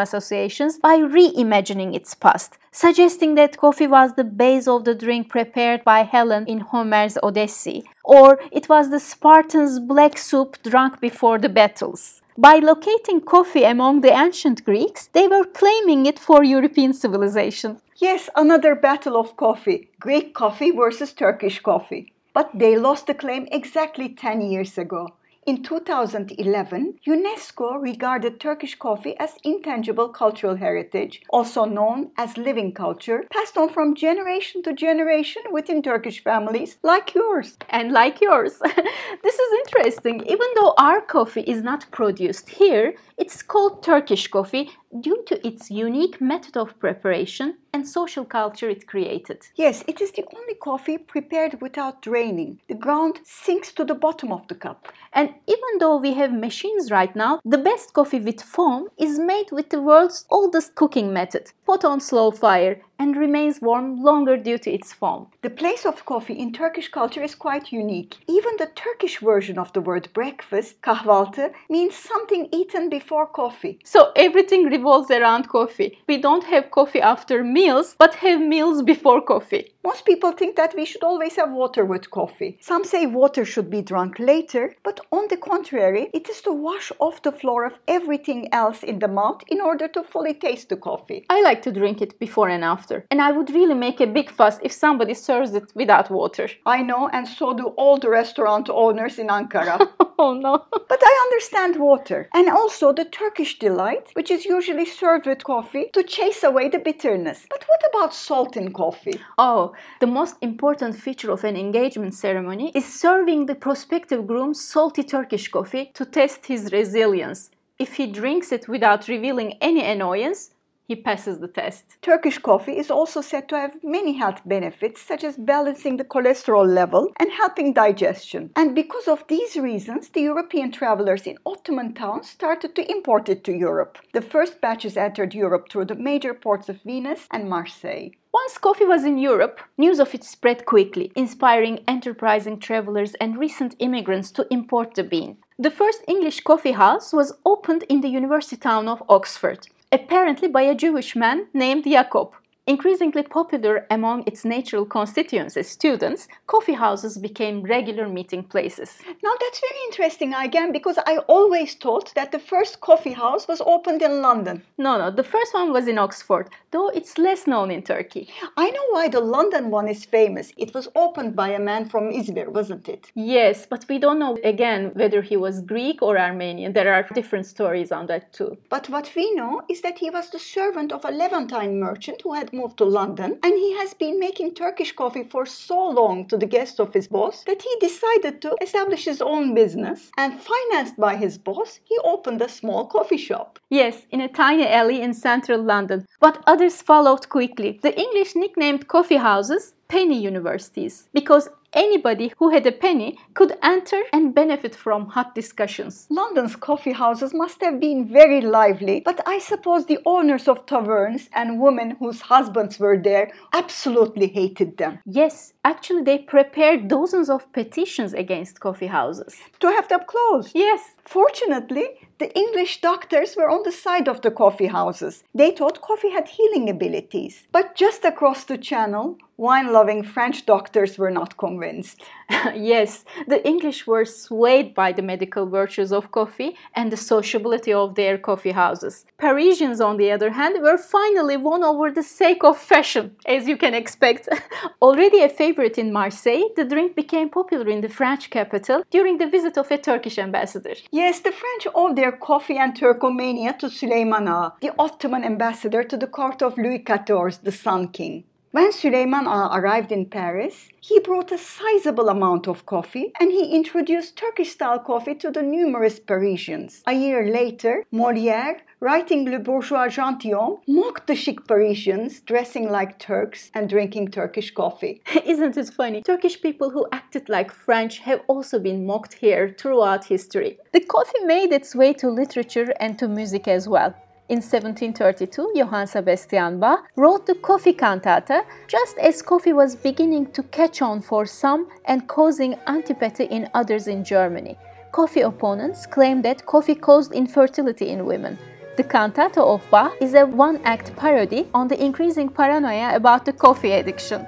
by 0.81 0.97
reimagining 0.97 1.95
its 1.95 2.15
past, 2.15 2.57
suggesting 2.71 3.35
that 3.35 3.57
coffee 3.57 3.87
was 3.87 4.13
the 4.13 4.23
base 4.23 4.67
of 4.67 4.85
the 4.85 4.95
drink 4.95 5.29
prepared 5.29 5.83
by 5.83 6.03
Helen 6.03 6.45
in 6.47 6.59
Homer's 6.59 7.17
Odyssey, 7.21 7.83
or 8.03 8.39
it 8.51 8.67
was 8.69 8.89
the 8.89 8.99
Spartans' 8.99 9.79
black 9.79 10.17
soup 10.17 10.57
drunk 10.63 10.99
before 10.99 11.37
the 11.37 11.49
battles. 11.49 12.21
By 12.37 12.55
locating 12.55 13.21
coffee 13.21 13.65
among 13.65 14.01
the 14.01 14.17
ancient 14.17 14.65
Greeks, 14.65 15.07
they 15.13 15.27
were 15.27 15.43
claiming 15.43 16.05
it 16.05 16.17
for 16.17 16.43
European 16.43 16.93
civilization. 16.93 17.81
Yes, 17.97 18.29
another 18.35 18.73
battle 18.73 19.17
of 19.17 19.37
coffee 19.37 19.89
Greek 19.99 20.33
coffee 20.33 20.71
versus 20.71 21.13
Turkish 21.13 21.59
coffee. 21.59 22.13
But 22.33 22.49
they 22.53 22.77
lost 22.77 23.07
the 23.07 23.13
claim 23.13 23.47
exactly 23.51 24.09
10 24.09 24.41
years 24.41 24.77
ago. 24.77 25.09
In 25.47 25.63
2011, 25.63 26.99
UNESCO 27.07 27.81
regarded 27.81 28.39
Turkish 28.39 28.75
coffee 28.75 29.15
as 29.17 29.39
intangible 29.43 30.09
cultural 30.09 30.55
heritage, 30.55 31.23
also 31.29 31.65
known 31.65 32.11
as 32.15 32.37
living 32.37 32.71
culture, 32.73 33.25
passed 33.31 33.57
on 33.57 33.69
from 33.69 33.95
generation 33.95 34.61
to 34.61 34.71
generation 34.71 35.41
within 35.51 35.81
Turkish 35.81 36.23
families 36.23 36.77
like 36.83 37.15
yours. 37.15 37.57
And 37.69 37.91
like 37.91 38.21
yours. 38.21 38.59
this 39.23 39.35
is 39.39 39.59
interesting. 39.65 40.21
Even 40.27 40.47
though 40.53 40.75
our 40.77 41.01
coffee 41.01 41.41
is 41.41 41.63
not 41.63 41.89
produced 41.89 42.47
here, 42.47 42.93
it's 43.17 43.41
called 43.41 43.81
Turkish 43.81 44.27
coffee 44.27 44.69
due 44.99 45.23
to 45.27 45.47
its 45.47 45.71
unique 45.71 46.19
method 46.19 46.57
of 46.57 46.77
preparation 46.79 47.57
and 47.73 47.87
social 47.87 48.25
culture 48.25 48.69
it 48.69 48.87
created. 48.87 49.47
Yes, 49.55 49.83
it 49.87 50.01
is 50.01 50.11
the 50.11 50.25
only 50.35 50.55
coffee 50.55 50.97
prepared 50.97 51.61
without 51.61 52.01
draining. 52.01 52.59
The 52.67 52.75
ground 52.75 53.19
sinks 53.23 53.71
to 53.73 53.85
the 53.85 53.95
bottom 53.95 54.31
of 54.31 54.47
the 54.47 54.55
cup. 54.55 54.87
And 55.13 55.29
even 55.47 55.79
though 55.79 55.97
we 55.97 56.13
have 56.13 56.33
machines 56.33 56.91
right 56.91 57.15
now, 57.15 57.39
the 57.45 57.57
best 57.57 57.93
coffee 57.93 58.19
with 58.19 58.41
foam 58.41 58.89
is 58.97 59.19
made 59.19 59.51
with 59.51 59.69
the 59.69 59.81
world's 59.81 60.25
oldest 60.29 60.75
cooking 60.75 61.13
method, 61.13 61.51
put 61.65 61.85
on 61.85 61.99
slow 61.99 62.31
fire 62.31 62.81
and 63.01 63.17
remains 63.17 63.61
warm 63.61 64.03
longer 64.03 64.37
due 64.37 64.59
to 64.59 64.71
its 64.71 64.93
foam. 64.93 65.25
The 65.41 65.49
place 65.49 65.87
of 65.87 66.05
coffee 66.05 66.37
in 66.43 66.53
Turkish 66.53 66.89
culture 66.89 67.23
is 67.23 67.33
quite 67.33 67.71
unique. 67.71 68.17
Even 68.27 68.53
the 68.57 68.69
Turkish 68.75 69.19
version 69.19 69.57
of 69.57 69.73
the 69.73 69.81
word 69.81 70.07
breakfast, 70.13 70.79
kahvaltı, 70.83 71.51
means 71.67 71.95
something 71.95 72.47
eaten 72.51 72.89
before 72.89 73.25
coffee. 73.25 73.79
So 73.83 74.11
everything 74.15 74.65
revolves 74.65 75.09
around 75.09 75.49
coffee. 75.49 75.97
We 76.07 76.17
don't 76.21 76.43
have 76.43 76.69
coffee 76.69 77.01
after 77.01 77.43
meals, 77.43 77.95
but 77.97 78.13
have 78.15 78.39
meals 78.39 78.83
before 78.83 79.21
coffee. 79.21 79.73
Most 79.83 80.05
people 80.05 80.31
think 80.31 80.55
that 80.57 80.75
we 80.75 80.85
should 80.85 81.03
always 81.03 81.35
have 81.37 81.51
water 81.51 81.83
with 81.83 82.11
coffee. 82.11 82.57
Some 82.61 82.83
say 82.83 83.07
water 83.07 83.43
should 83.43 83.69
be 83.69 83.81
drunk 83.81 84.19
later, 84.19 84.75
but 84.83 84.99
on 85.11 85.27
the 85.29 85.37
contrary, 85.37 86.11
it 86.13 86.29
is 86.29 86.41
to 86.41 86.51
wash 86.51 86.91
off 86.99 87.23
the 87.23 87.31
floor 87.31 87.65
of 87.65 87.79
everything 87.87 88.47
else 88.53 88.83
in 88.83 88.99
the 88.99 89.07
mouth 89.07 89.41
in 89.47 89.59
order 89.59 89.87
to 89.87 90.03
fully 90.03 90.35
taste 90.35 90.69
the 90.69 90.77
coffee. 90.77 91.25
I 91.29 91.41
like 91.41 91.63
to 91.63 91.71
drink 91.71 91.99
it 92.01 92.19
before 92.19 92.49
and 92.49 92.63
after, 92.63 93.05
and 93.09 93.21
I 93.21 93.31
would 93.31 93.49
really 93.49 93.73
make 93.73 93.99
a 93.99 94.05
big 94.05 94.29
fuss 94.29 94.59
if 94.61 94.71
somebody 94.71 95.15
serves 95.15 95.55
it 95.55 95.71
without 95.73 96.11
water. 96.11 96.47
I 96.65 96.83
know, 96.83 97.09
and 97.11 97.27
so 97.27 97.53
do 97.53 97.67
all 97.77 97.97
the 97.97 98.09
restaurant 98.09 98.69
owners 98.69 99.17
in 99.17 99.27
Ankara. 99.27 99.89
oh 100.19 100.33
no. 100.33 100.63
but 100.71 101.01
I 101.03 101.27
understand 101.27 101.77
water, 101.77 102.29
and 102.35 102.49
also 102.49 102.93
the 102.93 103.05
Turkish 103.05 103.57
delight, 103.57 104.11
which 104.13 104.29
is 104.29 104.45
usually 104.45 104.85
served 104.85 105.25
with 105.25 105.43
coffee 105.43 105.89
to 105.93 106.03
chase 106.03 106.43
away 106.43 106.69
the 106.69 106.77
bitterness. 106.79 107.47
But 107.49 107.63
what 107.67 107.81
about 107.89 108.13
salt 108.13 108.55
in 108.55 108.73
coffee? 108.73 109.19
Oh, 109.39 109.70
the 109.99 110.07
most 110.07 110.35
important 110.41 110.95
feature 110.95 111.31
of 111.31 111.43
an 111.43 111.55
engagement 111.55 112.13
ceremony 112.13 112.71
is 112.75 112.85
serving 112.85 113.45
the 113.45 113.55
prospective 113.55 114.27
groom 114.27 114.53
salty 114.53 115.03
Turkish 115.03 115.47
coffee 115.47 115.91
to 115.93 116.05
test 116.05 116.45
his 116.45 116.71
resilience. 116.71 117.51
If 117.79 117.95
he 117.95 118.07
drinks 118.07 118.51
it 118.51 118.67
without 118.67 119.07
revealing 119.07 119.57
any 119.61 119.83
annoyance, 119.83 120.51
he 120.91 120.95
passes 120.97 121.39
the 121.39 121.47
test. 121.47 121.85
Turkish 122.01 122.37
coffee 122.37 122.77
is 122.77 122.91
also 122.91 123.21
said 123.21 123.47
to 123.47 123.55
have 123.55 123.81
many 123.81 124.11
health 124.11 124.41
benefits, 124.45 125.01
such 125.01 125.23
as 125.23 125.37
balancing 125.37 125.95
the 125.95 126.03
cholesterol 126.03 126.67
level 126.67 127.13
and 127.17 127.31
helping 127.31 127.71
digestion. 127.71 128.51
And 128.57 128.75
because 128.75 129.07
of 129.07 129.25
these 129.29 129.55
reasons, 129.55 130.09
the 130.09 130.23
European 130.31 130.69
travelers 130.69 131.25
in 131.25 131.37
Ottoman 131.45 131.93
towns 131.93 132.29
started 132.29 132.75
to 132.75 132.91
import 132.91 133.29
it 133.29 133.45
to 133.45 133.53
Europe. 133.53 133.99
The 134.11 134.27
first 134.33 134.59
batches 134.59 134.97
entered 134.97 135.33
Europe 135.33 135.69
through 135.69 135.85
the 135.85 136.03
major 136.09 136.33
ports 136.33 136.67
of 136.67 136.81
Venice 136.83 137.25
and 137.31 137.47
Marseille. 137.47 138.09
Once 138.33 138.57
coffee 138.57 138.85
was 138.85 139.05
in 139.05 139.17
Europe, 139.17 139.61
news 139.77 139.99
of 139.99 140.13
it 140.13 140.25
spread 140.25 140.65
quickly, 140.65 141.11
inspiring 141.15 141.83
enterprising 141.87 142.59
travelers 142.59 143.13
and 143.21 143.37
recent 143.37 143.75
immigrants 143.79 144.29
to 144.31 144.47
import 144.49 144.95
the 144.95 145.03
bean. 145.03 145.37
The 145.57 145.71
first 145.71 146.01
English 146.07 146.41
coffee 146.41 146.73
house 146.73 147.13
was 147.13 147.37
opened 147.45 147.83
in 147.87 148.01
the 148.01 148.09
university 148.09 148.57
town 148.57 148.89
of 148.89 149.03
Oxford 149.07 149.67
apparently 149.91 150.47
by 150.47 150.63
a 150.63 150.75
Jewish 150.75 151.15
man 151.15 151.47
named 151.53 151.83
Jacob. 151.83 152.31
Increasingly 152.67 153.23
popular 153.23 153.87
among 153.89 154.23
its 154.27 154.45
natural 154.45 154.85
constituents 154.85 155.57
students, 155.67 156.27
coffee 156.45 156.73
houses 156.73 157.17
became 157.17 157.63
regular 157.63 158.07
meeting 158.07 158.43
places. 158.43 158.99
Now 159.23 159.31
that's 159.39 159.59
very 159.59 159.81
interesting, 159.87 160.35
again, 160.35 160.71
because 160.71 160.99
I 161.07 161.17
always 161.27 161.73
thought 161.73 162.13
that 162.13 162.31
the 162.31 162.37
first 162.37 162.79
coffee 162.79 163.13
house 163.13 163.47
was 163.47 163.61
opened 163.65 164.03
in 164.03 164.21
London. 164.21 164.61
No, 164.77 164.99
no, 164.99 165.09
the 165.09 165.23
first 165.23 165.55
one 165.55 165.73
was 165.73 165.87
in 165.87 165.97
Oxford, 165.97 166.49
though 166.69 166.89
it's 166.89 167.17
less 167.17 167.47
known 167.47 167.71
in 167.71 167.81
Turkey. 167.81 168.29
I 168.55 168.69
know 168.69 168.85
why 168.91 169.07
the 169.07 169.21
London 169.21 169.71
one 169.71 169.87
is 169.87 170.05
famous. 170.05 170.53
It 170.55 170.75
was 170.75 170.87
opened 170.95 171.35
by 171.35 171.49
a 171.49 171.59
man 171.59 171.89
from 171.89 172.11
Izmir, 172.11 172.49
wasn't 172.49 172.87
it? 172.87 173.11
Yes, 173.15 173.65
but 173.67 173.87
we 173.89 173.97
don't 173.97 174.19
know 174.19 174.37
again 174.43 174.91
whether 174.93 175.23
he 175.23 175.35
was 175.35 175.61
Greek 175.61 176.03
or 176.03 176.15
Armenian. 176.19 176.73
There 176.73 176.93
are 176.93 177.07
different 177.15 177.47
stories 177.47 177.91
on 177.91 178.05
that 178.05 178.33
too. 178.33 178.59
But 178.69 178.87
what 178.87 179.11
we 179.15 179.33
know 179.33 179.63
is 179.67 179.81
that 179.81 179.97
he 179.97 180.11
was 180.11 180.29
the 180.29 180.37
servant 180.37 180.91
of 180.91 181.03
a 181.05 181.11
Levantine 181.11 181.79
merchant 181.79 182.21
who 182.21 182.33
had 182.33 182.50
moved 182.53 182.77
to 182.77 182.85
London 182.85 183.39
and 183.43 183.53
he 183.53 183.77
has 183.77 183.93
been 183.93 184.19
making 184.19 184.53
Turkish 184.53 184.91
coffee 184.91 185.23
for 185.23 185.45
so 185.45 185.89
long 185.89 186.25
to 186.27 186.37
the 186.37 186.45
guests 186.45 186.79
of 186.79 186.93
his 186.93 187.07
boss 187.07 187.43
that 187.45 187.61
he 187.61 187.75
decided 187.79 188.41
to 188.41 188.55
establish 188.61 189.05
his 189.05 189.21
own 189.21 189.53
business 189.53 190.11
and 190.17 190.39
financed 190.39 190.97
by 190.97 191.15
his 191.15 191.37
boss, 191.37 191.79
he 191.83 191.97
opened 192.03 192.41
a 192.41 192.49
small 192.49 192.85
coffee 192.85 193.17
shop. 193.17 193.59
Yes, 193.69 194.05
in 194.11 194.21
a 194.21 194.27
tiny 194.27 194.67
alley 194.67 195.01
in 195.01 195.13
central 195.13 195.61
London. 195.61 196.05
But 196.19 196.43
others 196.47 196.81
followed 196.81 197.29
quickly. 197.29 197.79
The 197.81 197.97
English 197.99 198.35
nicknamed 198.35 198.87
coffee 198.87 199.17
houses 199.17 199.73
penny 199.91 200.21
universities 200.21 201.09
because 201.13 201.49
anybody 201.73 202.33
who 202.37 202.49
had 202.49 202.65
a 202.65 202.71
penny 202.71 203.17
could 203.33 203.57
enter 203.63 204.01
and 204.13 204.35
benefit 204.35 204.75
from 204.75 205.07
hot 205.07 205.35
discussions. 205.35 206.07
London's 206.09 206.55
coffee 206.55 206.91
houses 206.91 207.33
must 207.33 207.61
have 207.61 207.79
been 207.79 208.07
very 208.07 208.41
lively, 208.41 209.01
but 209.03 209.19
I 209.25 209.39
suppose 209.39 209.85
the 209.85 209.99
owners 210.05 210.47
of 210.47 210.65
taverns 210.65 211.29
and 211.33 211.59
women 211.59 211.91
whose 211.99 212.21
husbands 212.21 212.79
were 212.79 212.97
there 212.97 213.31
absolutely 213.53 214.27
hated 214.27 214.77
them. 214.77 214.99
Yes, 215.05 215.53
actually, 215.63 216.03
they 216.03 216.19
prepared 216.19 216.87
dozens 216.87 217.29
of 217.29 217.51
petitions 217.53 218.13
against 218.13 218.59
coffee 218.59 218.87
houses. 218.87 219.37
To 219.59 219.67
have 219.67 219.87
them 219.87 220.01
closed? 220.07 220.51
Yes. 220.53 220.81
Fortunately, 221.05 221.87
the 222.21 222.31
English 222.37 222.81
doctors 222.81 223.35
were 223.35 223.49
on 223.49 223.63
the 223.63 223.71
side 223.71 224.07
of 224.07 224.21
the 224.21 224.29
coffee 224.29 224.67
houses. 224.67 225.23
They 225.33 225.49
thought 225.49 225.81
coffee 225.81 226.11
had 226.11 226.27
healing 226.27 226.69
abilities. 226.69 227.47
But 227.51 227.75
just 227.75 228.05
across 228.05 228.43
the 228.43 228.59
channel, 228.59 229.17
wine 229.37 229.73
loving 229.73 230.03
French 230.03 230.45
doctors 230.45 230.99
were 230.99 231.09
not 231.19 231.35
convinced. 231.37 231.97
yes, 232.73 233.05
the 233.27 233.41
English 233.51 233.87
were 233.87 234.05
swayed 234.05 234.69
by 234.81 234.89
the 234.91 235.07
medical 235.13 235.45
virtues 235.47 235.91
of 235.91 236.11
coffee 236.11 236.51
and 236.75 236.91
the 236.91 237.03
sociability 237.13 237.73
of 237.73 237.95
their 237.95 238.19
coffee 238.29 238.55
houses. 238.63 238.95
Parisians, 239.17 239.81
on 239.81 239.97
the 239.97 240.11
other 240.11 240.31
hand, 240.39 240.61
were 240.61 240.77
finally 240.77 241.37
won 241.37 241.63
over 241.63 241.89
the 241.89 242.03
sake 242.03 242.43
of 242.43 242.55
fashion, 242.73 243.05
as 243.25 243.47
you 243.47 243.57
can 243.57 243.73
expect. 243.73 244.29
Already 244.81 245.23
a 245.23 245.29
favorite 245.29 245.79
in 245.79 245.91
Marseille, 245.91 246.49
the 246.55 246.65
drink 246.73 246.95
became 246.95 247.29
popular 247.39 247.67
in 247.67 247.81
the 247.81 247.95
French 247.99 248.29
capital 248.29 248.83
during 248.91 249.17
the 249.17 249.31
visit 249.35 249.57
of 249.57 249.71
a 249.71 249.77
Turkish 249.79 250.19
ambassador. 250.19 250.75
Yes, 250.91 251.00
the 251.01 251.31
French 251.31 251.67
owe 251.73 251.93
their 251.95 252.11
coffee 252.11 252.57
and 252.57 252.75
Turkomania 252.75 253.57
to 253.57 253.67
Süleyman 253.67 254.27
Ağa, 254.27 254.59
the 254.61 254.71
Ottoman 254.77 255.23
ambassador 255.23 255.83
to 255.83 255.97
the 255.97 256.05
court 256.05 256.43
of 256.43 256.57
Louis 256.57 256.79
XIV, 256.79 257.41
the 257.41 257.51
Sun 257.51 257.87
King. 257.87 258.23
When 258.53 258.73
Süleyman 258.73 259.27
Ağa 259.27 259.55
arrived 259.55 259.93
in 259.93 260.07
Paris, 260.07 260.67
he 260.81 260.99
brought 260.99 261.31
a 261.31 261.37
sizable 261.37 262.09
amount 262.09 262.49
of 262.49 262.65
coffee 262.65 263.13
and 263.17 263.31
he 263.31 263.55
introduced 263.55 264.17
Turkish 264.17 264.51
style 264.51 264.79
coffee 264.79 265.15
to 265.15 265.31
the 265.31 265.41
numerous 265.41 266.01
Parisians. 266.01 266.83
A 266.85 266.91
year 266.91 267.31
later, 267.31 267.85
Molière, 267.93 268.59
writing 268.81 269.23
Le 269.23 269.39
Bourgeois 269.39 269.87
Gentilhomme, 269.87 270.59
mocked 270.67 271.07
the 271.07 271.15
chic 271.15 271.47
Parisians 271.47 272.19
dressing 272.19 272.69
like 272.69 272.99
Turks 272.99 273.51
and 273.53 273.69
drinking 273.69 274.09
Turkish 274.09 274.51
coffee. 274.53 275.01
Isn't 275.25 275.55
it 275.55 275.69
funny? 275.69 276.01
Turkish 276.01 276.41
people 276.41 276.71
who 276.71 276.85
acted 276.91 277.29
like 277.29 277.53
French 277.53 277.99
have 277.99 278.19
also 278.27 278.59
been 278.59 278.85
mocked 278.85 279.13
here 279.13 279.55
throughout 279.57 280.03
history. 280.03 280.57
The 280.73 280.81
coffee 280.81 281.23
made 281.23 281.53
its 281.53 281.73
way 281.73 281.93
to 281.93 282.09
literature 282.09 282.73
and 282.81 282.99
to 282.99 283.07
music 283.07 283.47
as 283.47 283.69
well. 283.69 283.95
In 284.29 284.37
1732, 284.37 285.51
Johann 285.55 285.87
Sebastian 285.87 286.59
Bach 286.59 286.85
wrote 286.95 287.25
the 287.25 287.35
Coffee 287.35 287.73
Cantata 287.73 288.45
just 288.67 288.97
as 288.97 289.21
coffee 289.21 289.51
was 289.51 289.75
beginning 289.75 290.31
to 290.31 290.43
catch 290.43 290.81
on 290.81 291.01
for 291.01 291.25
some 291.25 291.67
and 291.85 292.07
causing 292.07 292.55
antipathy 292.67 293.25
in 293.25 293.49
others 293.53 293.87
in 293.87 294.05
Germany. 294.05 294.57
Coffee 294.93 295.21
opponents 295.21 295.85
claim 295.85 296.21
that 296.21 296.45
coffee 296.45 296.75
caused 296.75 297.11
infertility 297.11 297.89
in 297.89 298.05
women. 298.05 298.37
The 298.77 298.83
Cantata 298.83 299.41
of 299.41 299.69
Bach 299.69 299.93
is 299.99 300.13
a 300.13 300.25
one 300.25 300.61
act 300.63 300.95
parody 300.95 301.47
on 301.53 301.67
the 301.67 301.83
increasing 301.83 302.29
paranoia 302.29 302.95
about 302.95 303.25
the 303.25 303.33
coffee 303.33 303.73
addiction. 303.73 304.25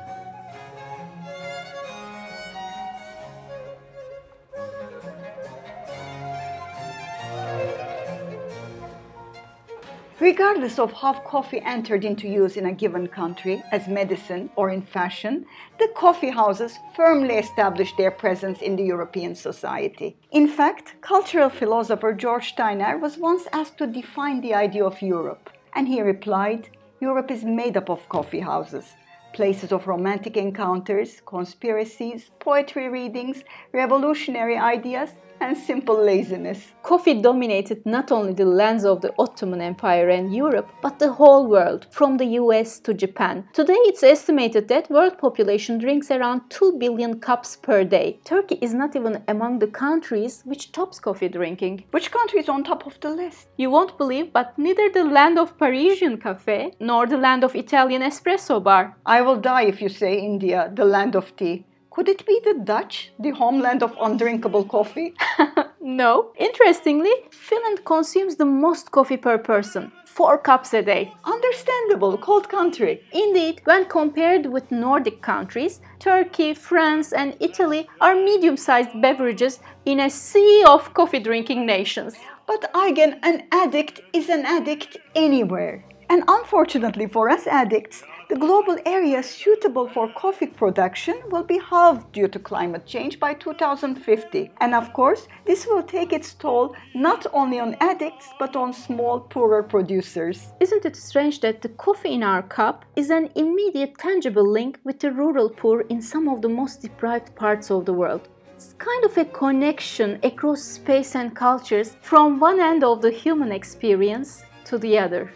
Regardless 10.24 10.80
of 10.80 10.94
how 10.94 11.12
coffee 11.16 11.60
entered 11.66 12.06
into 12.06 12.30
use 12.30 12.56
in 12.56 12.66
a 12.66 12.72
given 12.72 13.08
country, 13.08 13.62
as 13.74 13.90
medicine 13.90 14.50
or 14.56 14.70
in 14.70 14.82
fashion, 14.82 15.46
the 15.80 15.90
coffee 15.98 16.30
houses 16.30 16.80
firmly 16.96 17.34
established 17.34 17.98
their 17.98 18.10
presence 18.10 18.62
in 18.62 18.78
the 18.78 18.86
European 18.86 19.36
society. 19.36 20.16
In 20.32 20.48
fact, 20.48 20.96
cultural 21.02 21.50
philosopher 21.50 22.14
George 22.14 22.48
Steiner 22.48 22.98
was 22.98 23.18
once 23.18 23.48
asked 23.52 23.78
to 23.80 23.86
define 23.86 24.40
the 24.40 24.54
idea 24.54 24.86
of 24.86 25.02
Europe, 25.02 25.50
and 25.74 25.90
he 25.90 26.02
replied 26.02 26.70
Europe 27.02 27.30
is 27.30 27.44
made 27.44 27.76
up 27.76 27.90
of 27.90 28.08
coffee 28.08 28.40
houses 28.40 28.96
places 29.34 29.72
of 29.72 29.88
romantic 29.88 30.38
encounters, 30.38 31.22
conspiracies, 31.26 32.30
poetry 32.40 32.88
readings, 32.88 33.44
revolutionary 33.74 34.58
ideas, 34.58 35.10
and 35.40 35.58
simple 35.58 35.98
laziness. 35.98 36.74
Coffee 36.84 37.22
dominated 37.22 37.86
not 37.86 38.12
only 38.12 38.34
the 38.34 38.46
lands 38.46 38.86
of 38.86 39.02
the 39.02 39.14
Ottoman 39.18 39.62
Empire 39.62 40.10
and 40.10 40.34
Europe, 40.36 40.70
but 40.82 41.00
the 41.00 41.12
whole 41.12 41.48
world, 41.48 41.88
from 41.92 42.18
the 42.18 42.26
US 42.42 42.80
to 42.80 42.94
Japan. 42.94 43.48
Today 43.54 43.82
it's 43.90 44.04
estimated 44.04 44.68
that 44.68 44.90
world 44.90 45.18
population 45.18 45.78
drinks 45.78 46.12
around 46.12 46.42
2 46.50 46.78
billion 46.80 47.20
cups 47.20 47.56
per 47.56 47.84
day. 47.84 48.20
Turkey 48.24 48.58
is 48.62 48.74
not 48.74 48.96
even 48.96 49.24
among 49.28 49.60
the 49.60 49.68
countries 49.68 50.42
which 50.46 50.72
tops 50.72 51.00
coffee 51.00 51.30
drinking. 51.30 51.84
Which 51.92 52.12
country 52.12 52.40
is 52.40 52.50
on 52.50 52.64
top 52.64 52.86
of 52.86 53.00
the 53.00 53.10
list? 53.10 53.48
You 53.58 53.70
won't 53.70 53.98
believe, 53.98 54.34
but 54.34 54.58
neither 54.58 54.90
the 54.90 55.04
land 55.04 55.38
of 55.38 55.58
Parisian 55.58 56.18
cafe 56.18 56.74
nor 56.80 57.08
the 57.08 57.18
land 57.18 57.44
of 57.44 57.56
Italian 57.56 58.02
espresso 58.02 58.64
bar. 58.64 58.98
I 59.06 59.22
will 59.22 59.38
die 59.38 59.64
if 59.64 59.82
you 59.82 59.90
say 59.90 60.20
India, 60.20 60.72
the 60.74 60.86
land 60.86 61.16
of 61.16 61.36
tea. 61.36 61.66
Could 61.94 62.10
it 62.10 62.26
be 62.26 62.42
the 62.44 62.56
Dutch, 62.56 63.12
the 63.20 63.30
homeland 63.30 63.84
of 63.84 63.96
undrinkable 64.02 64.66
coffee? 64.66 65.14
No. 65.86 66.32
Interestingly, 66.38 67.12
Finland 67.30 67.84
consumes 67.84 68.38
the 68.38 68.46
most 68.46 68.90
coffee 68.92 69.18
per 69.18 69.38
person. 69.38 69.92
4 70.06 70.38
cups 70.38 70.74
a 70.74 70.82
day. 70.82 71.14
Understandable, 71.26 72.18
cold 72.18 72.48
country. 72.48 73.02
Indeed, 73.12 73.62
when 73.66 73.86
compared 73.86 74.46
with 74.46 74.72
Nordic 74.72 75.22
countries, 75.22 75.82
Turkey, 76.00 76.54
France, 76.54 77.12
and 77.12 77.36
Italy 77.42 77.90
are 78.00 78.16
medium 78.16 78.56
sized 78.56 79.02
beverages 79.02 79.60
in 79.86 80.00
a 80.00 80.10
sea 80.10 80.64
of 80.66 80.94
coffee 80.94 81.20
drinking 81.20 81.66
nations. 81.66 82.16
But 82.48 82.72
again, 82.74 83.20
an 83.22 83.44
addict 83.52 84.00
is 84.14 84.30
an 84.30 84.46
addict 84.46 84.98
anywhere. 85.16 85.84
And 86.10 86.24
unfortunately 86.28 87.08
for 87.08 87.30
us 87.30 87.46
addicts, 87.46 88.04
the 88.30 88.36
global 88.36 88.78
area 88.86 89.22
suitable 89.22 89.88
for 89.88 90.12
coffee 90.14 90.48
production 90.48 91.20
will 91.30 91.44
be 91.44 91.60
halved 91.60 92.12
due 92.14 92.28
to 92.30 92.40
climate 92.40 92.86
change 92.86 93.20
by 93.20 93.34
2050. 93.34 94.52
And 94.62 94.74
of 94.74 94.94
course, 94.94 95.28
this 95.46 95.66
will 95.68 95.84
take 95.84 96.14
its 96.14 96.34
toll 96.34 96.76
not 96.96 97.28
only 97.34 97.60
on 97.60 97.76
addicts 97.82 98.30
but 98.40 98.56
on 98.56 98.72
small, 98.74 99.20
poorer 99.20 99.64
producers. 99.64 100.54
Isn't 100.60 100.86
it 100.86 100.96
strange 100.96 101.42
that 101.42 101.62
the 101.62 101.70
coffee 101.70 102.14
in 102.14 102.24
our 102.24 102.44
cup 102.44 102.86
is 102.96 103.10
an 103.10 103.30
immediate, 103.36 103.98
tangible 103.98 104.50
link 104.50 104.80
with 104.84 105.00
the 105.00 105.12
rural 105.12 105.50
poor 105.50 105.82
in 105.82 106.02
some 106.02 106.28
of 106.28 106.42
the 106.42 106.50
most 106.50 106.82
deprived 106.82 107.36
parts 107.36 107.70
of 107.70 107.86
the 107.86 107.94
world? 107.94 108.30
It's 108.56 108.74
kind 108.78 109.04
of 109.04 109.18
a 109.18 109.26
connection 109.26 110.20
across 110.24 110.62
space 110.62 111.16
and 111.16 111.36
cultures 111.36 111.98
from 112.02 112.40
one 112.40 112.62
end 112.62 112.84
of 112.84 113.02
the 113.02 113.12
human 113.12 113.52
experience 113.52 114.44
to 114.66 114.78
the 114.78 114.98
other. 114.98 115.32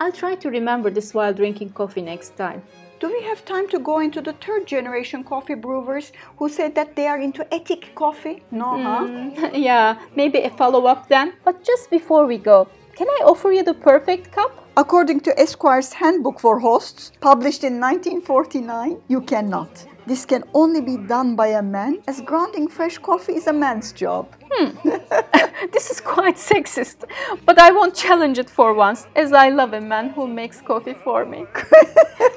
I'll 0.00 0.12
try 0.12 0.36
to 0.36 0.50
remember 0.50 0.90
this 0.90 1.12
while 1.12 1.34
drinking 1.34 1.70
coffee 1.70 2.02
next 2.02 2.36
time. 2.36 2.62
Do 3.00 3.08
we 3.08 3.22
have 3.22 3.44
time 3.44 3.68
to 3.68 3.78
go 3.78 4.00
into 4.00 4.20
the 4.20 4.32
third 4.32 4.66
generation 4.66 5.22
coffee 5.24 5.54
brewers 5.54 6.12
who 6.36 6.48
said 6.48 6.74
that 6.74 6.96
they 6.96 7.06
are 7.06 7.18
into 7.18 7.42
ethic 7.54 7.94
coffee? 7.94 8.42
No, 8.50 8.80
huh? 8.82 9.04
Mm, 9.06 9.50
yeah, 9.54 9.98
maybe 10.16 10.38
a 10.40 10.50
follow 10.50 10.86
up 10.86 11.08
then. 11.08 11.32
But 11.44 11.62
just 11.64 11.90
before 11.90 12.26
we 12.26 12.38
go, 12.38 12.68
can 12.96 13.08
I 13.08 13.22
offer 13.24 13.52
you 13.52 13.62
the 13.62 13.74
perfect 13.74 14.32
cup? 14.32 14.66
According 14.76 15.20
to 15.20 15.40
Esquire's 15.40 15.92
Handbook 15.92 16.40
for 16.40 16.60
Hosts, 16.60 17.12
published 17.20 17.64
in 17.64 17.80
1949, 17.80 19.00
you 19.08 19.20
cannot. 19.20 19.86
This 20.08 20.24
can 20.24 20.42
only 20.54 20.80
be 20.80 20.96
done 20.96 21.36
by 21.36 21.48
a 21.48 21.60
man, 21.60 21.98
as 22.08 22.22
grounding 22.22 22.66
fresh 22.66 22.96
coffee 22.96 23.34
is 23.34 23.46
a 23.46 23.52
man's 23.52 23.92
job. 23.92 24.34
Hmm. 24.50 24.70
this 25.70 25.90
is 25.90 26.00
quite 26.00 26.36
sexist, 26.36 27.04
but 27.44 27.58
I 27.58 27.70
won't 27.70 27.94
challenge 27.94 28.38
it 28.38 28.48
for 28.48 28.72
once, 28.72 29.06
as 29.14 29.34
I 29.34 29.50
love 29.50 29.74
a 29.74 29.82
man 29.82 30.08
who 30.08 30.26
makes 30.26 30.62
coffee 30.62 30.94
for 30.94 31.26
me. 31.26 31.44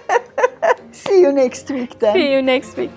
See 0.92 1.22
you 1.22 1.32
next 1.32 1.72
week 1.72 1.98
then. 1.98 2.14
See 2.14 2.34
you 2.34 2.42
next 2.42 2.76
week. 2.76 2.92